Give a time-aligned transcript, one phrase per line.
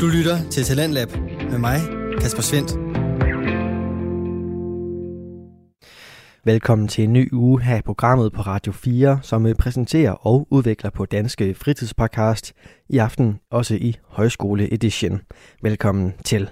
[0.00, 1.08] Du lytter til Talentlab
[1.50, 1.80] med mig,
[2.20, 2.70] Kasper Svendt.
[6.44, 10.90] Velkommen til en ny uge her i programmet på Radio 4, som præsenterer og udvikler
[10.90, 12.52] på Danske Fritidspodcast.
[12.88, 15.20] I aften også i Højskole Edition.
[15.62, 16.50] Velkommen til.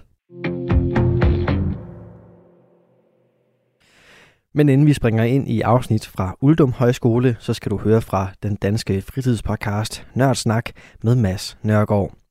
[4.54, 8.28] Men inden vi springer ind i afsnit fra Uldum Højskole, så skal du høre fra
[8.42, 10.70] den danske fritidspodcast Nørdsnak
[11.02, 12.23] med Mads Nørgaard.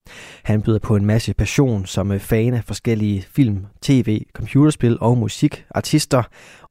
[0.44, 5.18] Han byder på en masse passion som øh, fan af forskellige film, tv, computerspil og
[5.18, 6.24] musikartister,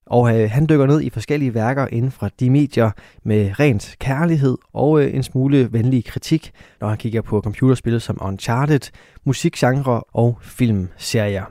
[0.06, 2.90] og øh, han dykker ned i forskellige værker inden for de medier
[3.24, 8.18] med rent kærlighed og øh, en smule venlig kritik, når han kigger på computerspil som
[8.20, 8.80] Uncharted,
[9.24, 11.44] musikgenre og filmserier.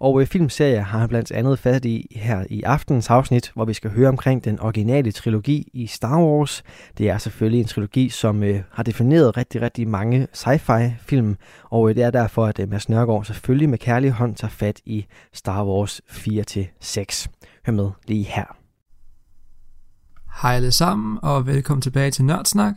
[0.00, 3.74] Og øh, filmserie har han blandt andet fat i her i aftens afsnit, hvor vi
[3.74, 6.62] skal høre omkring den originale trilogi i Star Wars.
[6.98, 11.36] Det er selvfølgelig en trilogi, som øh, har defineret rigtig, rigtig mange sci-fi film,
[11.70, 14.80] og øh, det er derfor, at øh, Mads Nørgaard selvfølgelig med kærlig hånd tager fat
[14.84, 17.26] i Star Wars 4-6.
[17.66, 18.56] Hør med lige her.
[20.42, 22.74] Hej alle sammen, og velkommen tilbage til Nørdsnak.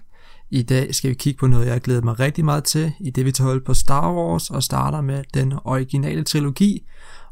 [0.49, 3.09] I dag skal vi kigge på noget, jeg har glædet mig rigtig meget til, i
[3.09, 6.85] det vi tager hold på Star Wars, og starter med den originale trilogi.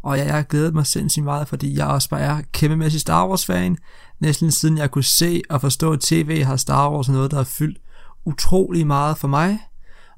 [0.05, 3.77] Og jeg har glædet mig sindssygt meget, fordi jeg også bare er kæmpemæssig Star Wars-fan.
[4.19, 7.77] Næsten siden jeg kunne se og forstå tv, har Star Wars noget, der har fyldt
[8.25, 9.59] utrolig meget for mig.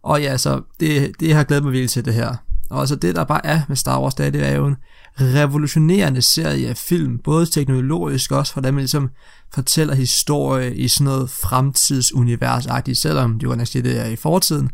[0.04, 2.36] Og ja, så det, det har glædet mig virkelig til det her.
[2.70, 4.76] Og så det, der bare er med Star Wars, det er, det er jo en
[5.20, 9.10] revolutionerende serie af film, både teknologisk også, hvordan man ligesom
[9.54, 14.70] fortæller historie i sådan noget fremtidsunivers selvom det jo næsten det er i fortiden.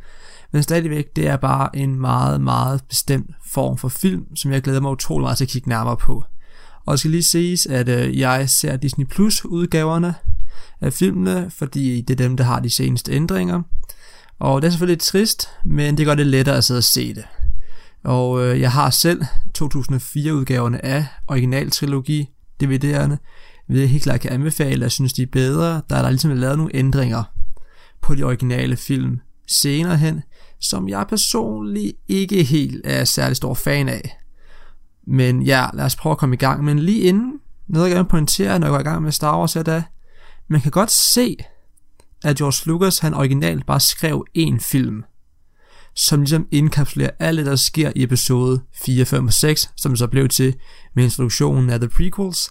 [0.53, 4.81] Men stadigvæk, det er bare en meget, meget bestemt form for film, som jeg glæder
[4.81, 6.23] mig utrolig meget til at kigge nærmere på.
[6.85, 10.15] Og det skal lige siges, at øh, jeg ser Disney Plus udgaverne
[10.81, 13.61] af filmene, fordi det er dem, der har de seneste ændringer.
[14.39, 17.13] Og det er selvfølgelig lidt trist, men det gør det lettere at sidde og se
[17.15, 17.23] det.
[18.03, 19.21] Og øh, jeg har selv
[19.53, 22.29] 2004 udgaverne af originaltrilogi
[22.63, 23.15] DVD'erne,
[23.67, 26.31] vil jeg helt klart kan anbefale, jeg synes de er bedre, der er der ligesom
[26.31, 27.23] lavet nogle ændringer
[28.01, 30.21] på de originale film senere hen,
[30.63, 34.17] som jeg personligt ikke helt er særlig stor fan af.
[35.07, 36.63] Men ja, lad os prøve at komme i gang.
[36.63, 39.55] Men lige inden, noget jeg gerne pointere, når jeg går i gang med Star Wars,
[39.55, 39.83] er da,
[40.47, 41.37] man kan godt se,
[42.23, 45.03] at George Lucas, han originalt bare skrev en film,
[45.95, 50.07] som ligesom indkapslerer alt det, der sker i episode 4, 5 og 6, som så
[50.07, 50.55] blev til
[50.93, 52.49] med introduktionen af The Prequels.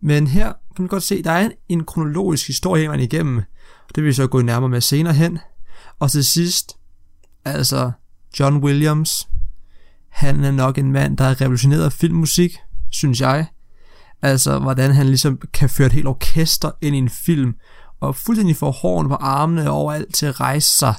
[0.00, 3.36] Men her kan man godt se, at der er en, en kronologisk historie man igennem,
[3.88, 5.38] og det vil vi så gå nærmere med senere hen.
[5.98, 6.76] Og til sidst,
[7.52, 7.90] altså
[8.40, 9.28] John Williams,
[10.08, 12.56] han er nok en mand, der har revolutioneret filmmusik,
[12.90, 13.46] synes jeg.
[14.22, 17.54] Altså, hvordan han ligesom kan føre et helt orkester ind i en film,
[18.00, 20.94] og fuldstændig få hårene på armene overalt til at rejse sig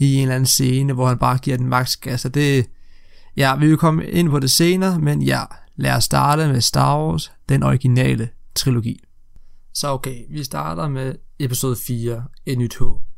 [0.00, 2.66] i en eller anden scene, hvor han bare giver den maks gas, og det,
[3.36, 5.42] ja, vi vil komme ind på det senere, men ja,
[5.76, 9.00] lad os starte med Star Wars, den originale trilogi.
[9.74, 13.11] Så okay, vi starter med episode 4, Et nyt håb.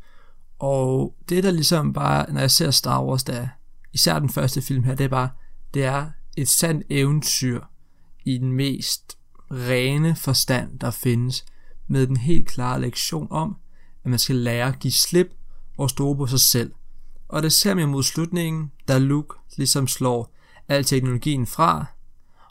[0.59, 3.49] Og det der ligesom bare, når jeg ser Star Wars, der
[3.93, 5.31] især den første film her, det er bare,
[5.75, 7.61] det er et sandt eventyr
[8.25, 9.19] i den mest
[9.51, 11.45] rene forstand, der findes,
[11.87, 13.57] med den helt klare lektion om,
[14.05, 15.35] at man skal lære at give slip
[15.79, 16.73] og stole på sig selv.
[17.29, 20.35] Og det ser man mod slutningen, da Luke ligesom slår
[20.69, 21.85] al teknologien fra,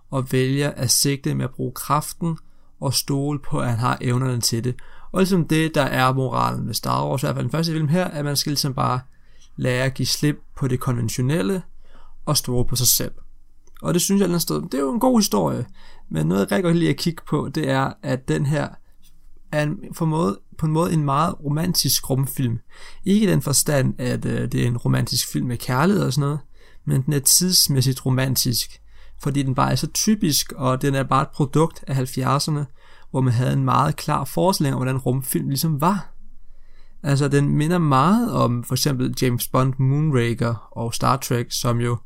[0.10, 2.38] og vælger at sigte med at bruge kraften
[2.80, 4.76] og stole på, at han har evnerne til det.
[5.14, 7.88] Og ligesom det, der er moralen med Star Wars, i hvert fald den første film
[7.88, 9.00] her, at man skal ligesom bare
[9.56, 11.64] lære at give slip på det konventionelle
[12.26, 13.12] og stole på sig selv.
[13.82, 15.66] Og det synes jeg, sted, det er jo en god historie,
[16.10, 18.68] men noget jeg rigtig godt lide at kigge på, det er, at den her
[19.52, 22.60] er en, for måde, på en måde en meget romantisk rumfilm.
[23.06, 26.28] Ikke i den forstand, at øh, det er en romantisk film med kærlighed og sådan
[26.28, 26.40] noget,
[26.86, 28.82] men den er tidsmæssigt romantisk,
[29.22, 32.64] fordi den bare er så typisk, og den er bare et produkt af 70'erne,
[33.14, 36.14] hvor man havde en meget klar forestilling om, hvordan rumfilm ligesom var.
[37.04, 41.98] Altså, den minder meget om for eksempel James Bond, Moonraker og Star Trek, som jo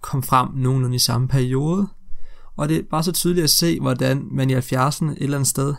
[0.00, 1.88] kom frem nogenlunde i samme periode.
[2.56, 5.48] Og det er bare så tydeligt at se, hvordan man i 70'erne et eller andet
[5.48, 5.74] sted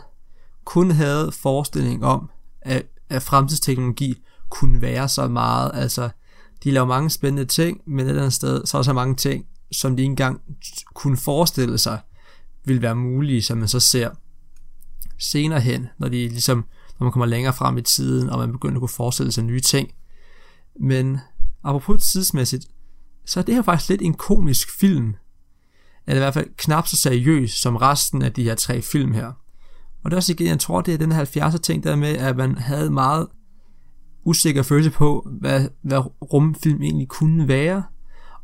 [0.64, 2.30] kun havde forestilling om,
[2.62, 5.70] at, at fremtidsteknologi kunne være så meget.
[5.74, 6.08] Altså,
[6.64, 9.16] de laver mange spændende ting, men et eller andet sted, så er der så mange
[9.16, 10.40] ting, som de ikke engang
[10.94, 11.98] kunne forestille sig,
[12.64, 14.10] ville være mulige, som man så ser
[15.18, 16.64] senere hen, når de ligesom,
[16.98, 19.60] når man kommer længere frem i tiden, og man begynder at kunne forestille sig nye
[19.60, 19.90] ting.
[20.80, 21.18] Men
[21.64, 22.66] apropos tidsmæssigt,
[23.24, 25.14] så er det her faktisk lidt en komisk film.
[26.06, 29.32] Eller i hvert fald knap så seriøs som resten af de her tre film her.
[30.04, 32.16] Og det er også igen, jeg tror, det er den her 70'er ting der med,
[32.16, 33.26] at man havde meget
[34.24, 35.98] usikker følelse på, hvad, hvad
[36.32, 37.82] rumfilm egentlig kunne være.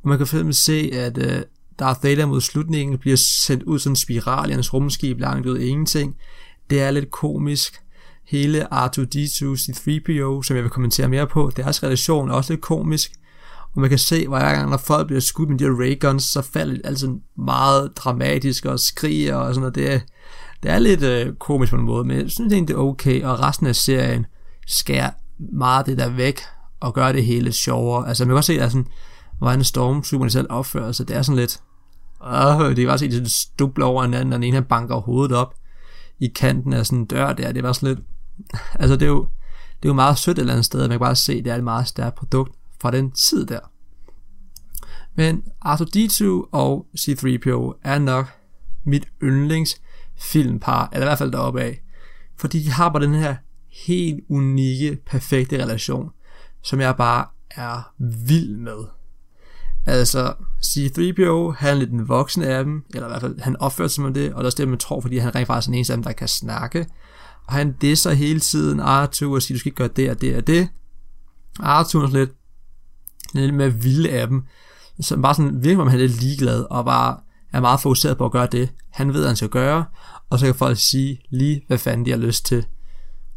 [0.02, 1.42] Og man kan fx se, at uh,
[1.78, 5.58] Darth Vader mod slutningen bliver sendt ud sådan en spiral i hans rumskib langt ud
[5.58, 6.16] af ingenting.
[6.70, 7.80] Det er lidt komisk.
[8.26, 13.12] Hele R2-D2, C-3PO, som jeg vil kommentere mere på, deres relation er også lidt komisk.
[13.74, 16.42] Og man kan se, hver gang, når folk bliver skudt med de her rayguns, så
[16.42, 19.74] falder det altså meget dramatisk og skriger og sådan noget.
[19.74, 20.00] Det er,
[20.62, 23.22] det er lidt øh, komisk på en måde, men jeg synes egentlig, det er okay,
[23.24, 24.26] og resten af serien
[24.66, 25.10] skærer
[25.52, 26.40] meget det der væk,
[26.80, 28.08] og gør det hele sjovere.
[28.08, 28.86] Altså, man kan også se, at sådan,
[29.38, 31.60] hvordan Stormtrooperne selv opfører sig, det er sådan lidt,
[32.26, 34.96] øh, det kan bare se, at de stubler over hinanden, og den ene han banker
[34.96, 35.54] hovedet op
[36.20, 38.06] i kanten af sådan en dør der, det var sådan lidt,
[38.74, 39.28] altså det er jo,
[39.82, 41.52] det er jo meget sødt et eller andet sted, man kan bare se, at det
[41.52, 43.60] er et meget stærkt produkt fra den tid der.
[45.14, 48.26] Men R2-D2 og C-3PO er nok
[48.84, 49.80] mit yndlings
[50.16, 51.82] filmpar, eller i hvert fald deroppe af.
[52.36, 53.36] Fordi de har bare den her
[53.86, 56.10] helt unikke, perfekte relation,
[56.62, 58.84] som jeg bare er vild med.
[59.90, 60.32] Altså,
[60.64, 64.04] C-3PO, han er lidt den voksne af dem, eller i hvert fald, han opfører sig
[64.04, 65.92] med det, og der er det, man tror, fordi han rent faktisk er den eneste
[65.92, 66.86] af dem, der kan snakke.
[67.46, 68.84] Og han disser hele tiden R2
[69.26, 70.68] og siger, du skal ikke gøre det og det og det.
[71.60, 72.30] R2 er lidt,
[73.34, 74.42] lidt mere vilde af dem,
[75.00, 77.16] så bare sådan virkelig om han er lidt ligeglad, og bare
[77.52, 79.84] er meget fokuseret på at gøre det, han ved, hvad han skal gøre,
[80.30, 82.66] og så kan folk sige lige, hvad fanden de har lyst til.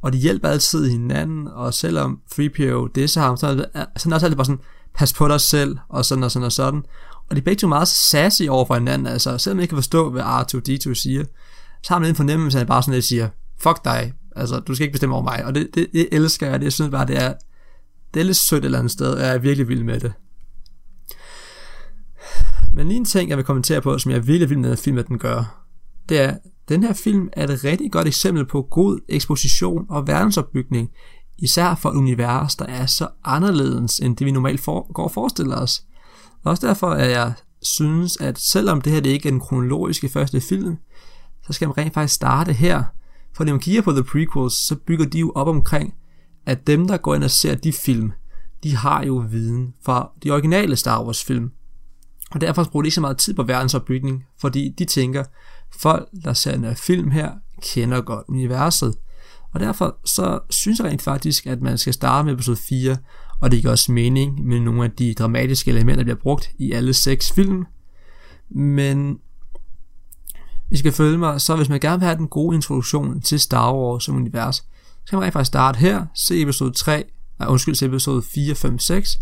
[0.02, 4.14] Og de hjælper altid hinanden, og selvom 3PO disser ham, så er det, er det
[4.14, 4.62] også altid bare sådan,
[4.95, 6.84] pas på dig selv, og sådan og sådan og sådan.
[7.30, 9.78] Og de er begge to meget sassy over for hinanden, altså selvom man ikke kan
[9.78, 11.24] forstå, hvad R2-D2 siger,
[11.84, 13.30] så har man en fornemmelse, at han bare sådan lidt siger,
[13.60, 16.60] fuck dig, altså du skal ikke bestemme over mig, og det, det, det elsker jeg,
[16.60, 17.34] det jeg synes bare, det er,
[18.13, 20.13] det er lidt sødt et eller andet sted, og jeg er virkelig vild med det.
[22.75, 24.80] Men lige en ting, jeg vil kommentere på, som jeg er virkelig vild med at
[24.80, 25.63] film, den gør,
[26.10, 26.38] det er,
[26.69, 30.90] den her film er et rigtig godt eksempel på god eksposition og verdensopbygning,
[31.44, 35.12] især for et univers, der er så anderledes, end det vi normalt for, går og
[35.12, 35.84] forestiller os.
[36.44, 40.42] Også derfor er jeg synes, at selvom det her det ikke er den kronologiske første
[40.42, 40.78] film,
[41.48, 42.84] så skal man rent faktisk starte her.
[43.36, 45.94] For når man kigger på The Prequels, så bygger de jo op omkring,
[46.45, 48.12] at dem, der går ind og ser de film,
[48.63, 51.51] de har jo viden fra de originale Star Wars film.
[52.31, 55.24] Og derfor bruger de ikke så meget tid på verdensopbygning, fordi de tænker,
[55.80, 57.31] folk, der ser en film her,
[57.62, 58.95] kender godt universet.
[59.54, 62.98] Og derfor så synes jeg rent faktisk, at man skal starte med episode 4,
[63.42, 66.72] og det giver også mening med nogle af de dramatiske elementer, der bliver brugt i
[66.72, 67.66] alle seks film.
[68.50, 69.20] Men
[70.72, 73.74] I skal følge mig, så hvis man gerne vil have den gode introduktion til Star
[73.74, 77.04] Wars som univers, så kan man rent faktisk starte her, se episode 3,
[77.40, 79.20] nej, undskyld, se episode 4, 5, 6,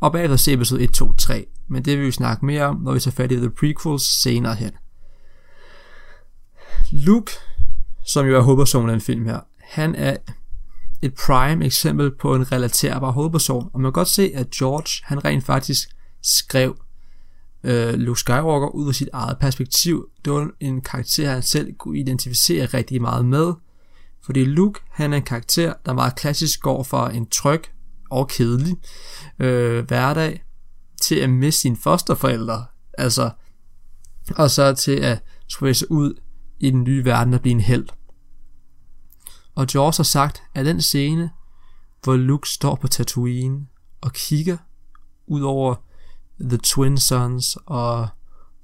[0.00, 1.46] og bagefter se episode 1, 2, 3.
[1.68, 4.54] Men det vil vi snakke mere om, når vi tager fat i The Prequels senere
[4.54, 4.70] hen.
[6.90, 7.32] Luke,
[8.04, 10.16] som jo er hovedpersonen af den film her, han er
[11.02, 15.24] et prime eksempel på en relaterbar hovedperson, og man kan godt se, at George, han
[15.24, 15.88] rent faktisk
[16.22, 16.76] skrev
[17.64, 20.08] øh, Luke Skywalker ud fra sit eget perspektiv.
[20.24, 23.52] Det var en karakter, han selv kunne identificere rigtig meget med,
[24.24, 27.62] fordi Luke, han er en karakter, der meget klassisk går fra en tryg
[28.10, 28.76] og kedelig
[29.38, 30.42] øh, hverdag,
[31.02, 32.64] til at miste sine fosterforældre,
[32.98, 33.30] altså,
[34.36, 36.14] og så til at skulle sig ud
[36.60, 37.86] i den nye verden og blive en held.
[39.56, 41.30] Og Jaws har sagt, at den scene,
[42.02, 43.66] hvor Luke står på Tatooine
[44.00, 44.56] og kigger
[45.26, 45.74] ud over
[46.40, 48.08] The Twin Sons og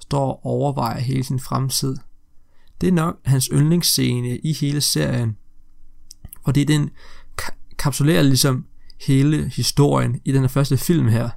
[0.01, 1.97] står og overvejer hele sin fremtid,
[2.81, 5.37] det er nok hans yndlingsscene i hele serien,
[6.45, 6.91] fordi den
[7.79, 8.67] kapsulerer ligesom
[9.01, 11.31] hele historien i den første film her.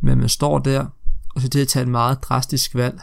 [0.00, 0.86] Men man står der,
[1.34, 3.00] og så til at tage et meget drastisk valg,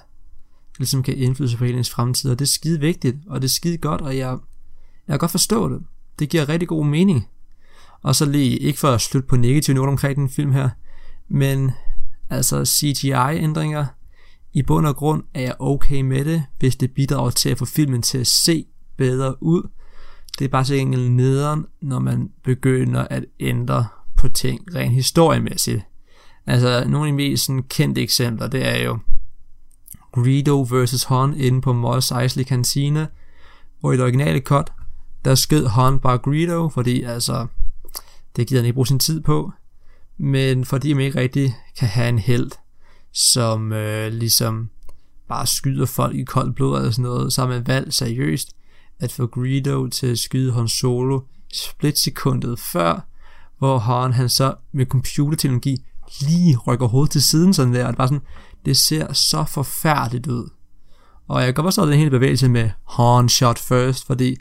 [0.77, 3.51] ligesom kan indflydelse på hele ens fremtid, og det er skide vigtigt, og det er
[3.51, 4.37] skide godt, og jeg,
[5.07, 5.81] jeg kan godt forstå det.
[6.19, 7.27] Det giver rigtig god mening.
[8.01, 10.69] Og så lige, ikke for at slutte på negativ noget omkring den film her,
[11.27, 11.71] men
[12.29, 13.85] altså CGI-ændringer,
[14.53, 17.65] i bund og grund er jeg okay med det, hvis det bidrager til at få
[17.65, 18.65] filmen til at se
[18.97, 19.69] bedre ud.
[20.39, 25.81] Det er bare så enkelt nederen, når man begynder at ændre på ting rent historiemæssigt.
[26.45, 28.99] Altså, nogle af de mest sådan, kendte eksempler, det er jo
[30.11, 31.03] Greedo vs.
[31.03, 33.07] Han inde på Mos Eisley Cantina,
[33.79, 34.71] hvor i det originale cut,
[35.25, 37.47] der skød Han bare Greedo, fordi altså,
[38.35, 39.51] det gider han ikke bruge sin tid på,
[40.17, 42.51] men fordi man ikke rigtig kan have en held,
[43.13, 44.69] som øh, ligesom
[45.27, 48.49] bare skyder folk i koldt blod eller sådan noget, så har man valgt seriøst
[48.99, 51.19] at få Greedo til at skyde Han Solo
[51.53, 53.07] splitsekundet før,
[53.57, 55.85] hvor Han, han så med computerteknologi
[56.21, 58.21] lige rykker hovedet til siden sådan der, og det, bare sådan,
[58.65, 60.49] det ser så forfærdeligt ud.
[61.27, 64.37] Og jeg kan godt forstå den hele bevægelse med Han shot first, fordi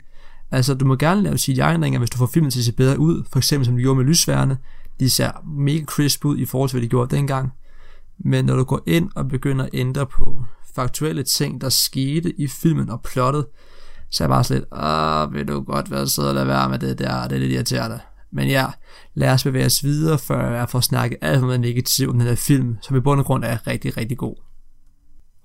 [0.51, 3.23] altså, du må gerne lave CGI-ændringer, hvis du får filmen til at se bedre ud,
[3.31, 4.57] for eksempel som de gjorde med lysværende.
[4.99, 7.51] De ser mega crisp ud i forhold til, hvad de gjorde dengang.
[8.19, 10.43] Men når du går ind og begynder at ændre på
[10.75, 13.45] faktuelle ting, der skete i filmen og plottet,
[14.11, 16.79] så er jeg bare lidt, åh, vil du godt være sød og lade være med
[16.79, 17.99] det der, det er lidt irriterende.
[18.31, 18.65] Men ja,
[19.13, 22.27] lad os bevæge os videre, før jeg får snakket alt for meget negativt om den
[22.27, 24.44] her film, som i bund og grund er rigtig, rigtig god.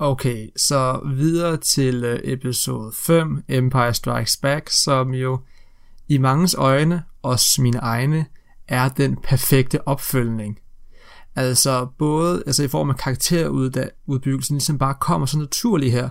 [0.02, 5.40] Okay, så videre til øh, episode 5, Empire Strikes Back, som jo
[6.08, 8.26] i mangens øjne, også mine egne,
[8.68, 10.58] er den perfekte opfølgning.
[11.36, 16.08] Altså både altså i form af karakterudbyggelsen, ligesom bare kommer så naturligt her.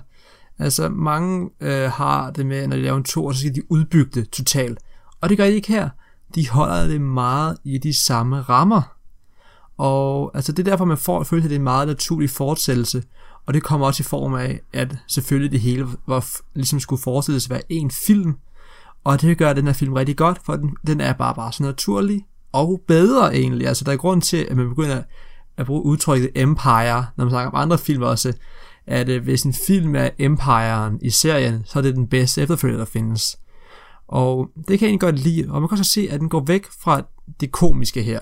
[0.60, 4.22] Altså mange øh, har det med, når de laver en to, så skal de udbygge
[4.22, 4.80] det totalt.
[5.22, 5.90] Og det gør de ikke her.
[6.36, 8.96] De holder det meget i de samme rammer.
[9.78, 13.04] Og altså det er derfor, man får følelse, at det er en meget naturlig fortsættelse.
[13.50, 16.26] Og det kommer også i form af, at selvfølgelig det hele var,
[16.56, 18.34] ligesom skulle forestilles at være en film.
[19.04, 21.64] Og det gør den her film rigtig godt, for den, den er bare, bare så
[21.64, 23.68] naturlig og bedre egentlig.
[23.68, 25.02] Altså der er grund til, at man begynder
[25.58, 28.34] at bruge udtrykket Empire, når man snakker om andre film også,
[28.88, 32.78] at øh, hvis en film er Empiren i serien, så er det den bedste efterfølger,
[32.78, 33.40] der findes.
[34.08, 36.44] Og det kan jeg egentlig godt lide, og man kan også se, at den går
[36.46, 37.02] væk fra
[37.40, 38.20] det komiske her.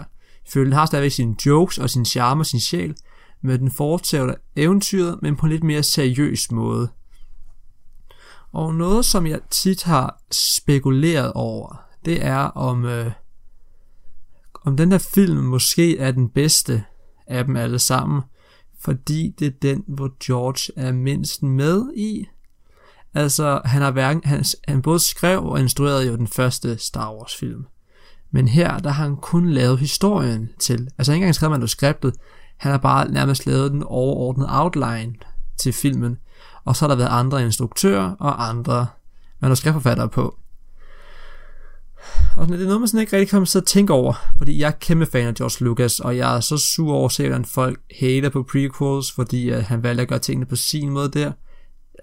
[0.50, 2.96] Følgen har stadigvæk sine jokes og sin charme og sin sjæl,
[3.42, 6.90] men den fortsætter eventyret, men på en lidt mere seriøs måde.
[8.52, 13.12] Og noget, som jeg tit har spekuleret over, det er om, øh,
[14.66, 16.84] om den der film måske er den bedste
[17.28, 18.22] af dem alle sammen,
[18.80, 22.26] fordi det er den, hvor George er mindst med i.
[23.14, 27.36] Altså, han har hverken, han, han både skrev og instruerede jo den første Star Wars
[27.36, 27.66] film.
[28.32, 30.90] Men her, der har han kun lavet historien til.
[30.98, 32.16] Altså, ikke engang skrevet manuskriptet.
[32.58, 35.14] Han har bare nærmest lavet den overordnede outline
[35.58, 36.18] til filmen.
[36.66, 38.88] Og så har der været andre instruktører og andre
[39.40, 40.38] manuskriptforfattere på.
[42.38, 44.68] Og det er noget, man sådan ikke rigtig kommer til at tænke over, fordi jeg
[44.68, 47.46] er kæmpe fan af George Lucas, og jeg er så sur over at se, hvordan
[47.46, 51.32] folk hater på prequels, fordi at han valgte at gøre tingene på sin måde der.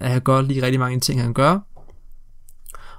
[0.00, 1.58] Jeg kan godt lide rigtig mange ting, han gør.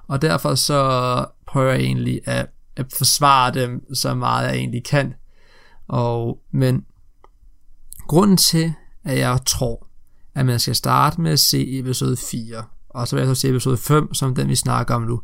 [0.08, 5.14] Og derfor så prøver jeg egentlig at, at forsvare dem så meget jeg egentlig kan.
[5.88, 6.86] Og, men
[8.08, 9.88] grunden til, at jeg tror,
[10.36, 13.50] at man skal starte med at se episode 4, og så vil jeg så se
[13.50, 15.22] episode 5, som den vi snakker om nu,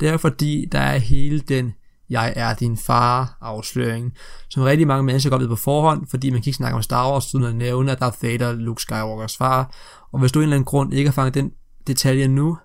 [0.00, 1.74] det er fordi, der er hele den
[2.10, 4.12] jeg er din far afsløring,
[4.48, 7.10] som rigtig mange mennesker godt ved på forhånd, fordi man kan ikke snakke om Star
[7.10, 9.74] Wars uden at nævne, at Darth Vader Luke Skywalkers far.
[10.12, 11.50] Og hvis du af en eller anden grund ikke har fanget den
[11.86, 12.58] detalje nu,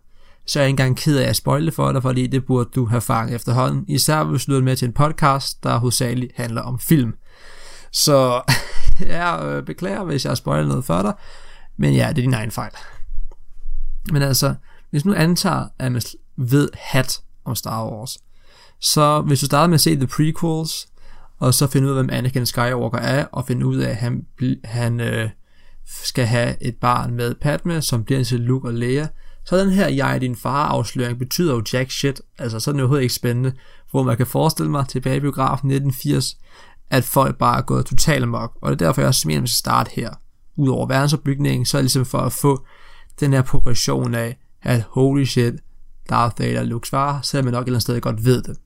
[0.45, 2.85] så er jeg ikke engang ked af at spoile for dig, fordi det burde du
[2.85, 3.85] have fanget efterhånden.
[3.87, 7.13] Især hvis du lytter med til en podcast, der hovedsageligt handler om film.
[7.91, 8.41] Så
[9.15, 11.13] jeg øh, beklager, hvis jeg har spoilet noget for dig,
[11.77, 12.71] men ja, det er din egen fejl.
[14.11, 14.55] Men altså,
[14.89, 16.01] hvis nu antager, at man
[16.37, 18.17] ved hat om Star Wars,
[18.79, 20.87] så hvis du starter med at se The Prequels,
[21.39, 24.25] og så finde ud af, hvem Anakin Skywalker er, og finde ud af, at han,
[24.63, 25.29] han øh,
[25.85, 29.07] skal have et barn med Padme, som bliver til Luke og Leia,
[29.45, 32.73] så den her jeg er din far afsløring betyder jo jack shit, altså så er
[32.73, 33.53] den overhovedet ikke spændende,
[33.91, 36.37] hvor man kan forestille mig tilbage i biografen 1980,
[36.89, 39.41] at folk bare er gået totalt amok, og det er derfor jeg også mener, at
[39.41, 40.13] man skal starte her.
[40.55, 42.65] Udover verdensopbygningen, så er det ligesom for at få
[43.19, 45.53] den her progression af, at holy shit,
[46.09, 48.57] Darth Vader Luke's var, selvom man nok et eller andet sted godt ved det.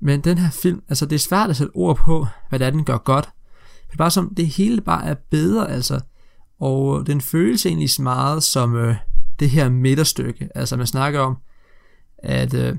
[0.00, 2.70] Men den her film, altså det er svært at sætte ord på, hvad det er,
[2.70, 3.28] den gør godt.
[3.86, 6.00] Det er bare som, det hele bare er bedre, altså.
[6.60, 8.96] Og øh, den føles egentlig meget som øh,
[9.40, 10.48] det her midterstykke.
[10.54, 11.36] Altså man snakker om,
[12.18, 12.76] at øh,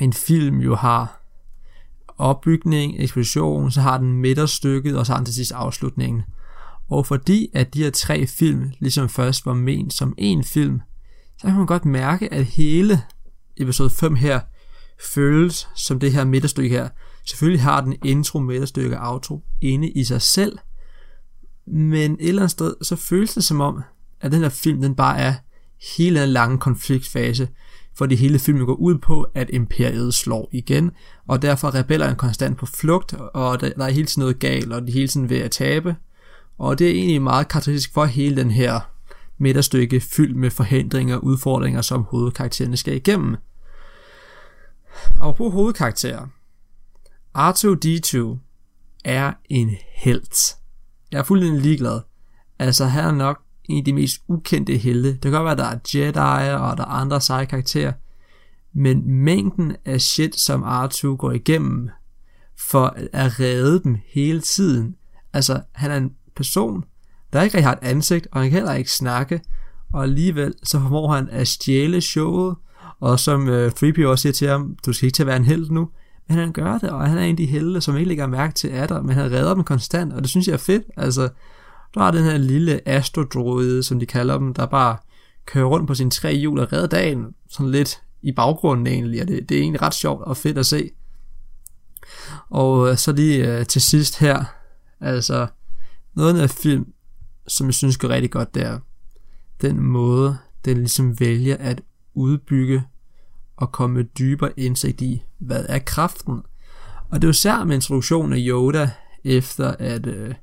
[0.00, 1.19] en film jo har
[2.20, 6.22] opbygning, eksplosion, så har den midterstykket, og så har den til sidst afslutningen.
[6.90, 10.80] Og fordi at de her tre film ligesom først var ment som en film,
[11.38, 13.02] så kan man godt mærke, at hele
[13.56, 14.40] episode 5 her
[15.14, 16.88] føles som det her midterstykke her.
[17.26, 20.58] Selvfølgelig har den intro, midterstykke og outro inde i sig selv,
[21.66, 23.82] men et eller andet sted, så føles det som om,
[24.20, 25.34] at den her film, den bare er
[25.96, 27.48] hele en lange konfliktfase,
[27.94, 30.90] fordi hele filmen går ud på, at imperiet slår igen,
[31.28, 34.82] og derfor er rebellerne konstant på flugt, og der, er hele tiden noget galt, og
[34.82, 35.96] de er hele tiden ved at tabe,
[36.58, 38.80] og det er egentlig meget karakteristisk for hele den her
[39.38, 43.36] midterstykke fyldt med forhindringer og udfordringer, som hovedkaraktererne skal igennem.
[45.20, 46.26] Og på hovedkarakterer.
[47.38, 48.38] R2-D2
[49.04, 50.56] er en helt.
[51.12, 52.00] Jeg er fuldstændig ligeglad.
[52.58, 55.12] Altså, han er nok en af de mest ukendte helte.
[55.12, 57.92] Det kan godt være, at der er Jedi og der er andre seje karakterer.
[58.74, 61.88] Men mængden af shit, som Artu går igennem,
[62.70, 64.96] for at redde dem hele tiden.
[65.32, 66.84] Altså, han er en person,
[67.32, 69.40] der ikke rigtig har et ansigt, og han kan heller ikke snakke,
[69.92, 72.56] og alligevel så formår han at stjæle showet,
[73.00, 75.44] og som øh, Freebie også siger til ham, du skal ikke til at være en
[75.44, 75.88] held nu,
[76.28, 78.54] men han gør det, og han er en af de helte, som ikke lægger mærke
[78.54, 80.84] til at der, men han redder dem konstant, og det synes jeg er fedt.
[80.96, 81.28] Altså,
[81.94, 84.96] du har den her lille astrodroide, som de kalder dem, der bare
[85.46, 89.28] kører rundt på sine tre hjul og redder dagen, sådan lidt i baggrunden egentlig, og
[89.28, 90.90] det, det er egentlig ret sjovt og fedt at se.
[92.50, 94.44] Og øh, så lige øh, til sidst her,
[95.00, 95.46] altså
[96.14, 96.92] noget af film,
[97.48, 98.78] som jeg synes går rigtig godt, der
[99.60, 101.82] den måde, den ligesom vælger at
[102.14, 102.82] udbygge
[103.56, 106.42] og komme dybere indsigt i, hvad er kraften.
[107.10, 108.90] Og det er jo særligt med introduktionen af Yoda,
[109.24, 110.34] efter at øh,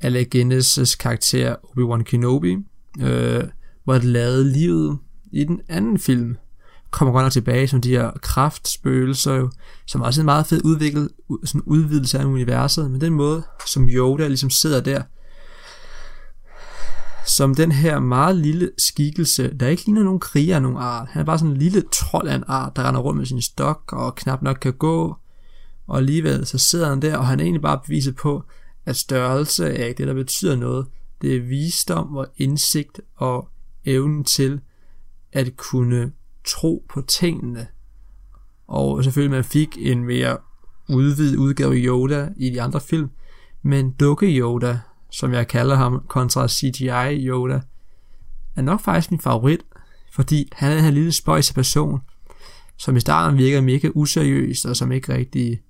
[0.00, 2.56] Alec Guinness' karakter Obi-Wan Kenobi,
[3.00, 3.44] øh,
[3.84, 4.98] hvor det lavede livet
[5.32, 6.36] i den anden film,
[6.90, 9.50] kommer godt nok tilbage som de her kraftspøgelser, jo,
[9.86, 11.08] som også er en meget fed udviklet,
[11.44, 15.02] sådan udvidelse af universet, men den måde, som Yoda ligesom sidder der,
[17.26, 21.08] som den her meget lille skikkelse, der ikke ligner nogen kriger af nogen art.
[21.08, 23.42] Han er bare sådan en lille trold af en art, der render rundt med sin
[23.42, 25.16] stok og knap nok kan gå.
[25.86, 28.44] Og alligevel så sidder han der, og han er egentlig bare beviset på,
[28.86, 30.86] at størrelse er ikke det, der betyder noget.
[31.22, 33.48] Det er visdom og indsigt og
[33.84, 34.60] evnen til
[35.32, 36.12] at kunne
[36.44, 37.66] tro på tingene.
[38.66, 40.36] Og selvfølgelig man fik en mere
[40.88, 43.10] udvidet udgave af Yoda i de andre film,
[43.62, 44.78] men dukke Yoda,
[45.10, 47.60] som jeg kalder ham, kontra CGI Yoda,
[48.56, 49.60] er nok faktisk min favorit,
[50.12, 52.00] fordi han er en lille spøjse person,
[52.76, 55.60] som i starten virker mega useriøst, og som ikke rigtig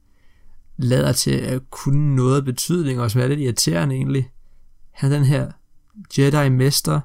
[0.76, 4.30] lader til at kunne noget betydning, og som er lidt irriterende egentlig.
[4.90, 5.50] Han er den her
[6.18, 7.00] Jedi-mester,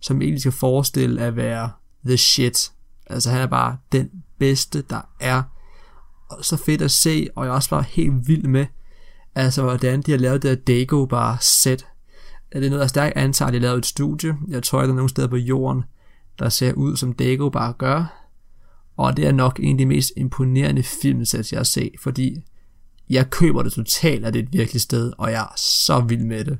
[0.00, 1.70] som egentlig skal forestille at være
[2.06, 2.72] the shit.
[3.06, 5.42] Altså han er bare den bedste, der er.
[6.30, 8.66] Og så fedt at se, og jeg er også bare helt vild med,
[9.34, 11.86] altså hvordan de har lavet det der Dago bare set.
[12.52, 14.36] Det er noget, jeg stærkt antager, at de har lavet et studie.
[14.48, 15.84] Jeg tror, at der er nogle steder på jorden,
[16.38, 18.28] der ser ud, som Dago bare gør.
[18.96, 22.44] Og det er nok en af de mest imponerende filmsæt, jeg har set, fordi
[23.10, 26.24] jeg køber det totalt, at det er et virkelig sted, og jeg er så vild
[26.24, 26.58] med det.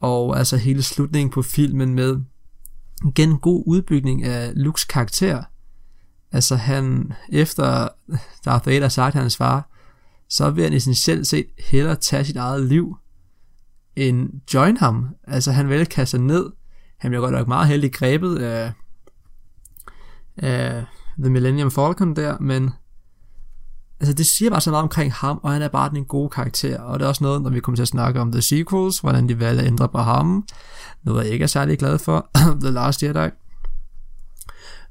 [0.00, 2.20] Og altså hele slutningen på filmen med
[3.06, 5.42] igen god udbygning af Lukes karakter.
[6.32, 7.88] Altså han, efter
[8.44, 9.70] Darth Vader har sagt hans far,
[10.28, 12.96] så vil han essentielt set hellere tage sit eget liv,
[13.96, 15.08] end join ham.
[15.24, 16.50] Altså han vil kaste sig ned.
[16.98, 18.72] Han bliver godt nok meget heldig grebet af,
[20.36, 20.84] af
[21.18, 22.70] The Millennium Falcon der, men
[24.00, 26.80] altså det siger bare så meget omkring ham, og han er bare den gode karakter,
[26.80, 29.28] og det er også noget, når vi kommer til at snakke om The Sequels, hvordan
[29.28, 30.46] de valgte at ændre på ham,
[31.02, 32.30] noget jeg ikke er særlig glad for,
[32.62, 33.28] The Last Jedi.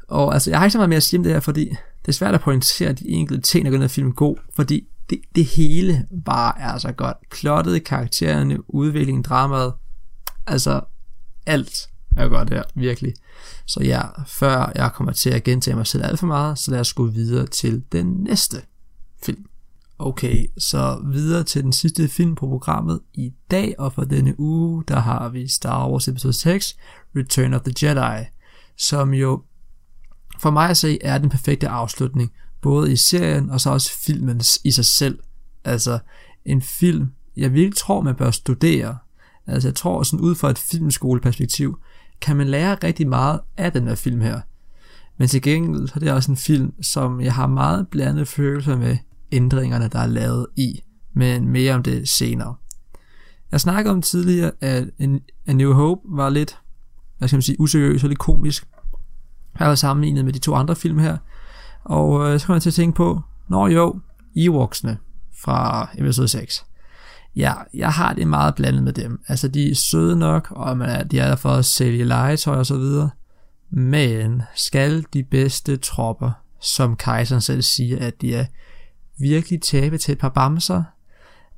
[0.07, 1.69] Og altså, jeg har ikke så meget mere at sige om det her, fordi
[2.01, 5.21] det er svært at pointere de enkelte ting, der gør den film god, fordi det,
[5.35, 7.17] det hele bare er så godt.
[7.31, 9.73] Plottet, karaktererne, udviklingen, dramaet,
[10.47, 10.81] altså
[11.45, 13.13] alt er godt her, virkelig.
[13.65, 16.79] Så ja, før jeg kommer til at gentage mig selv alt for meget, så lad
[16.79, 18.57] os gå videre til den næste
[19.23, 19.45] film.
[19.99, 24.83] Okay, så videre til den sidste film på programmet i dag, og for denne uge,
[24.87, 26.77] der har vi Star Wars Episode 6,
[27.15, 28.25] Return of the Jedi,
[28.77, 29.43] som jo
[30.39, 34.41] for mig at se er den perfekte afslutning, både i serien og så også filmen
[34.63, 35.19] i sig selv.
[35.63, 35.99] Altså
[36.45, 38.97] en film, jeg virkelig tror, man bør studere.
[39.47, 41.79] Altså jeg tror, sådan ud fra et filmskoleperspektiv,
[42.21, 44.41] kan man lære rigtig meget af den her film her.
[45.17, 48.77] Men til gengæld så er det også en film, som jeg har meget blandede følelser
[48.77, 48.97] med
[49.31, 50.83] ændringerne, der er lavet i.
[51.13, 52.55] Men mere om det senere.
[53.51, 54.87] Jeg snakkede om tidligere, at
[55.47, 56.59] A New Hope var lidt,
[57.17, 58.67] hvad skal man sige, useriøs og lidt komisk.
[59.59, 61.17] Jeg var sammenlignet med de to andre film her.
[61.83, 63.99] Og øh, så kom jeg til at tænke på, når jo,
[64.35, 64.97] Ewoksene
[65.41, 66.65] fra episode 6.
[67.35, 69.21] Ja, jeg har det meget blandet med dem.
[69.27, 72.55] Altså, de er søde nok, og man er, de er der for at sælge legetøj
[72.55, 73.09] og så videre.
[73.71, 78.45] Men skal de bedste tropper, som kejseren selv siger, at de er
[79.19, 80.83] virkelig tabe til et par bamser?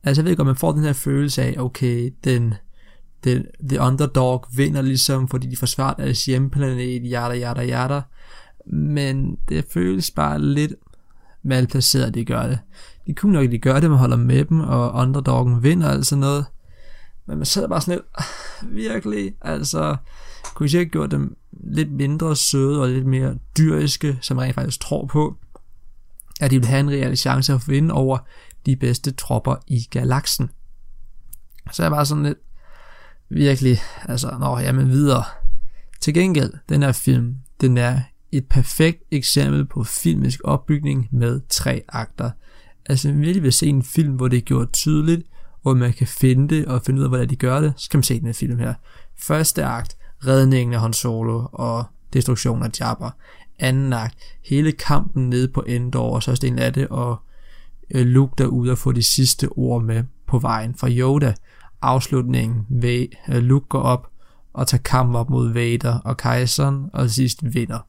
[0.04, 2.54] Altså, jeg ved godt, man får den her følelse af, okay, den,
[3.24, 8.02] den, the underdog vinder ligesom, fordi de forsvarer deres hjemplanet, yada, yada, yada.
[8.65, 10.74] Men det føles bare lidt
[11.43, 12.60] malplaceret, de gør det.
[13.08, 16.45] De kunne nok, de gør det, man holder med dem, og underdoggen vinder altså noget.
[17.26, 19.95] Men man sidder bare sådan lidt, ah, virkelig, altså,
[20.54, 24.56] kunne I ikke gjort dem lidt mindre søde og lidt mere dyriske, som jeg rent
[24.56, 25.38] faktisk tror på,
[26.39, 28.17] at de vil have en reel chance at vinde over
[28.65, 30.49] de bedste tropper i galaksen.
[31.71, 32.38] Så er jeg var sådan lidt,
[33.30, 35.23] virkelig, altså, nå, jamen videre.
[36.02, 41.84] Til gengæld, den her film, den er et perfekt eksempel på filmisk opbygning med tre
[41.88, 42.32] akter.
[42.86, 45.21] Altså, hvis virkelig vil se en film, hvor det er gjort tydeligt,
[45.62, 47.97] hvor man kan finde det og finde ud af, hvordan de gør det, så kan
[47.97, 48.73] man se den her film her.
[49.17, 49.97] Første akt,
[50.28, 53.10] redningen af Han Solo og destruktion af Jabba.
[53.60, 57.17] Anden akt, hele kampen nede på Endor, og så også det af det, og
[57.91, 61.34] øh, Luke derude og få de sidste ord med på vejen fra Yoda.
[61.82, 64.08] Afslutningen ved øh, Luke går op
[64.54, 67.80] og tager kampen op mod Vader og kejseren, og sidst vinder.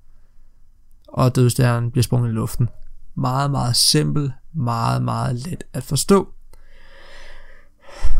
[1.09, 2.69] Og dødstjernen bliver sprunget i luften.
[3.15, 6.29] Meget, meget simpel, meget, meget let at forstå.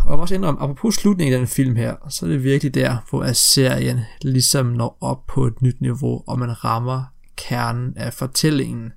[0.05, 2.75] Og jeg må også indrømme, apropos slutningen af den film her, så er det virkelig
[2.75, 7.05] der, hvor serien ligesom når op på et nyt niveau, og man rammer
[7.49, 8.93] kernen af fortællingen.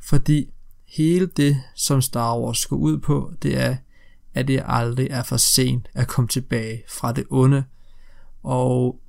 [0.00, 0.50] Fordi
[0.88, 3.76] hele det, som Star Wars går ud på, det er,
[4.34, 7.64] at det aldrig er for sent at komme tilbage fra det onde.
[8.42, 9.00] Og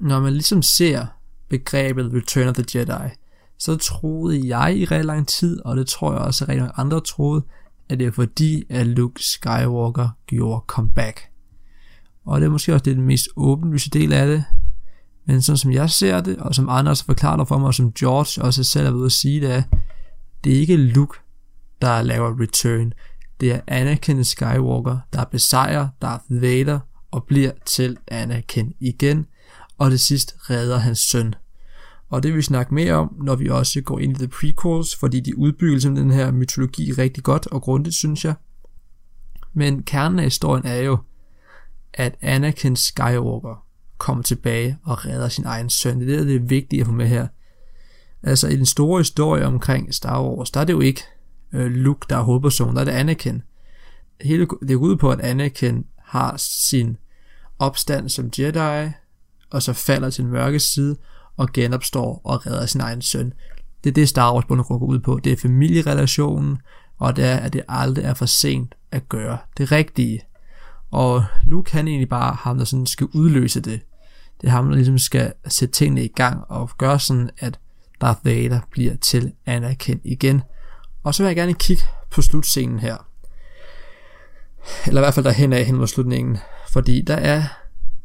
[0.00, 1.06] når man ligesom ser
[1.48, 3.14] begrebet Return of the Jedi,
[3.58, 6.78] så troede jeg i ret lang tid, og det tror jeg også at rigtig mange
[6.78, 7.42] andre troede,
[7.88, 11.20] at det er fordi, at Luke Skywalker gjorde comeback.
[12.24, 14.44] Og det er måske også det den mest åbenlyse del af det.
[15.26, 17.92] Men sådan som jeg ser det, og som andre også forklarer for mig, og som
[17.92, 19.62] George også selv er ved at sige, det er,
[20.44, 21.18] det er ikke Luke,
[21.82, 22.92] der laver return.
[23.40, 26.78] Det er Anakin Skywalker, der besejrer Darth Vader
[27.10, 29.26] og bliver til Anakin igen,
[29.78, 31.34] og det sidst redder hans søn.
[32.08, 34.96] Og det vil vi snakke mere om, når vi også går ind i the prequels,
[34.96, 38.34] fordi de udbygger den her mytologi rigtig godt og grundigt, synes jeg.
[39.52, 40.98] Men kernen af historien er jo,
[41.94, 43.65] at Anakin Skywalker
[43.98, 46.00] kommer tilbage og redder sin egen søn.
[46.00, 47.26] Det er det, vigtige er vigtigt at få med her.
[48.22, 51.02] Altså i den store historie omkring Star Wars, der er det jo ikke
[51.52, 53.42] øh, Luke, der er hovedpersonen, der er det Anakin.
[54.20, 56.96] Hele, det er ud på, at Anakin har sin
[57.58, 58.90] opstand som Jedi,
[59.50, 60.96] og så falder til den mørke side,
[61.36, 63.32] og genopstår og redder sin egen søn.
[63.84, 65.20] Det er det Star Wars bund går ud på.
[65.24, 66.58] Det er familierelationen,
[66.98, 70.20] og det er, at det aldrig er for sent at gøre det rigtige.
[70.96, 73.80] Og Luke han er egentlig bare ham, der sådan skal udløse det.
[74.40, 77.58] Det er ham, der ligesom skal sætte tingene i gang og gøre sådan, at
[78.00, 80.42] Darth Vader bliver til Anakin igen.
[81.02, 82.96] Og så vil jeg gerne kigge på slutscenen her.
[84.86, 86.38] Eller i hvert fald derhen af hen mod slutningen.
[86.68, 87.42] Fordi der er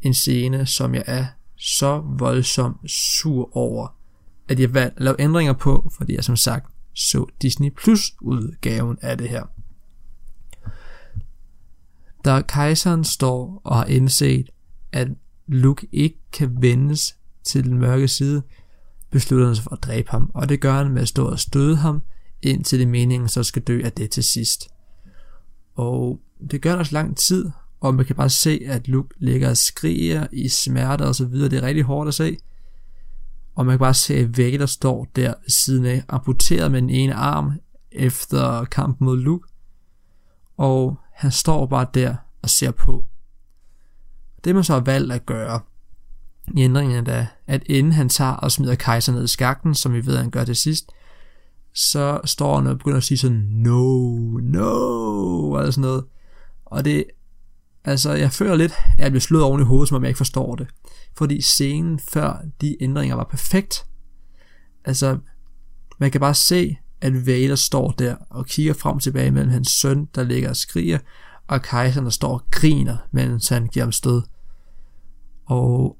[0.02, 1.26] en scene, som jeg er
[1.58, 3.88] så voldsomt sur over,
[4.48, 8.98] at jeg valgte at lave ændringer på, fordi jeg som sagt så Disney Plus udgaven
[9.02, 9.44] af det her.
[12.26, 14.50] Da kejseren står og har indset,
[14.92, 15.08] at
[15.48, 18.44] Luke ikke kan vendes til den mørke side,
[19.12, 21.40] beslutter han sig for at dræbe ham, og det gør han med at stå og
[21.40, 22.02] støde ham,
[22.42, 24.68] indtil det meningen så skal dø af det til sidst.
[25.76, 26.20] Og
[26.52, 29.58] det gør han også lang tid, og man kan bare se, at Luke ligger og
[29.58, 31.50] skriger i smerte og så videre.
[31.50, 32.38] Det er rigtig hårdt at se.
[33.56, 36.90] Og man kan bare se, at Vader står der ved siden af, amputeret med den
[36.90, 37.52] ene arm
[37.92, 39.48] efter kampen mod Luke.
[40.58, 43.06] Og han står bare der og ser på.
[44.44, 45.60] Det man så har valgt at gøre
[46.58, 50.06] i ændringen er, at inden han tager og smider kejser ned i skakten, som vi
[50.06, 50.92] ved, han gør til sidst,
[51.74, 56.06] så står han og begynder at sige sådan, no, no, og sådan noget.
[56.66, 57.06] Og det
[57.84, 60.18] Altså, jeg føler lidt, at jeg bliver slået oven i hovedet, som om jeg ikke
[60.18, 60.68] forstår det.
[61.18, 63.86] Fordi scenen før de ændringer var perfekt.
[64.86, 65.18] Altså,
[66.00, 69.68] man kan bare se, at Vader står der og kigger frem og tilbage mellem hans
[69.68, 71.00] søn, der ligger og skriger,
[71.48, 74.22] og kejseren, der står og griner, mens han giver ham stød.
[75.46, 75.98] Og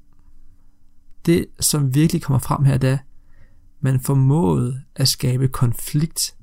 [1.26, 2.98] det, som virkelig kommer frem her, det er,
[3.80, 6.34] man formåede at skabe konflikt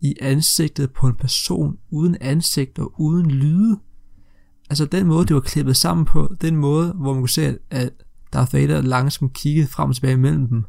[0.00, 3.78] i ansigtet på en person uden ansigt og uden lyde.
[4.70, 7.92] Altså den måde, det var klippet sammen på, den måde, hvor man kunne se, at
[8.32, 10.64] Darth Vader langsomt kiggede frem og tilbage mellem dem,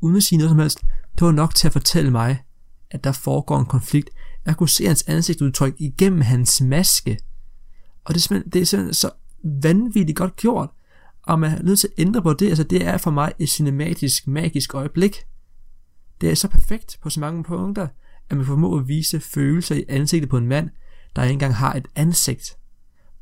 [0.00, 0.84] uden at sige noget som helst,
[1.18, 2.42] det var nok til at fortælle mig,
[2.90, 4.10] at der foregår en konflikt.
[4.46, 7.18] Jeg kunne se hans ansigtsudtryk igennem hans maske.
[8.04, 9.10] Og det er simpelthen, det er simpelthen så
[9.62, 10.70] vanvittigt godt gjort.
[11.22, 12.48] Og man er nødt til at ændre på det.
[12.48, 15.16] Altså det er for mig et cinematisk, magisk øjeblik.
[16.20, 17.88] Det er så perfekt på så mange punkter,
[18.30, 20.70] at man formår at vise følelser i ansigtet på en mand,
[21.16, 22.56] der ikke engang har et ansigt.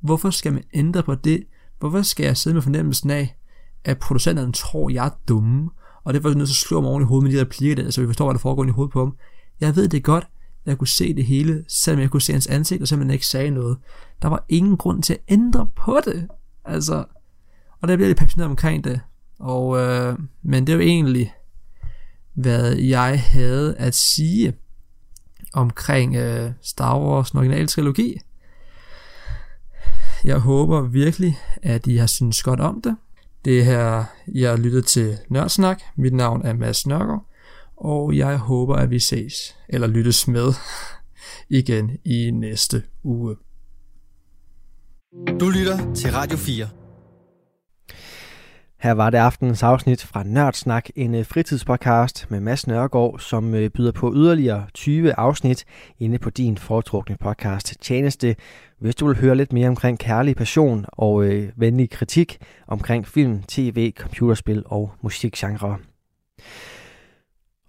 [0.01, 1.45] Hvorfor skal man ændre på det?
[1.79, 3.37] Hvorfor skal jeg sidde med fornemmelsen af,
[3.85, 5.71] at producenterne tror, jeg er dumme,
[6.07, 7.91] og det var nødt til at slå mig oven i hovedet med de replikker der,
[7.91, 9.17] så vi forstår, hvad der foregår i hovedet på ham.
[9.61, 10.27] Jeg ved det godt,
[10.67, 13.27] jeg kunne se det hele, selvom jeg kunne se hans ansigt, og selvom han ikke
[13.27, 13.79] sagde noget.
[14.23, 16.29] Der var ingen grund til at ændre på det.
[16.65, 17.05] Altså,
[17.81, 19.01] og der bliver lidt passioneret omkring det.
[19.39, 21.35] Og, øh, men det er jo egentlig,
[22.35, 24.55] hvad jeg havde at sige
[25.53, 28.21] omkring øh, Star Wars originale trilogi.
[30.25, 32.97] Jeg håber virkelig, at I har syntes godt om det.
[33.47, 34.05] Det her,
[34.35, 35.83] jeg lytter til Nørdsnak.
[35.97, 37.27] Mit navn er Mads Nørgaard,
[37.77, 40.53] og jeg håber, at vi ses, eller lyttes med,
[41.61, 43.37] igen i næste uge.
[45.41, 46.86] Du lytter til Radio 4.
[48.87, 53.71] Her var det aftenens afsnit fra Nørdsnak, en øh, fritidspodcast med Mads Nørgaard, som øh,
[53.71, 55.65] byder på yderligere 20 afsnit
[55.99, 58.37] inde på din foretrukne podcast tjeneste.
[58.79, 63.43] Hvis du vil høre lidt mere omkring kærlig passion og øh, venlig kritik omkring film,
[63.43, 65.79] tv, computerspil og musikgenre.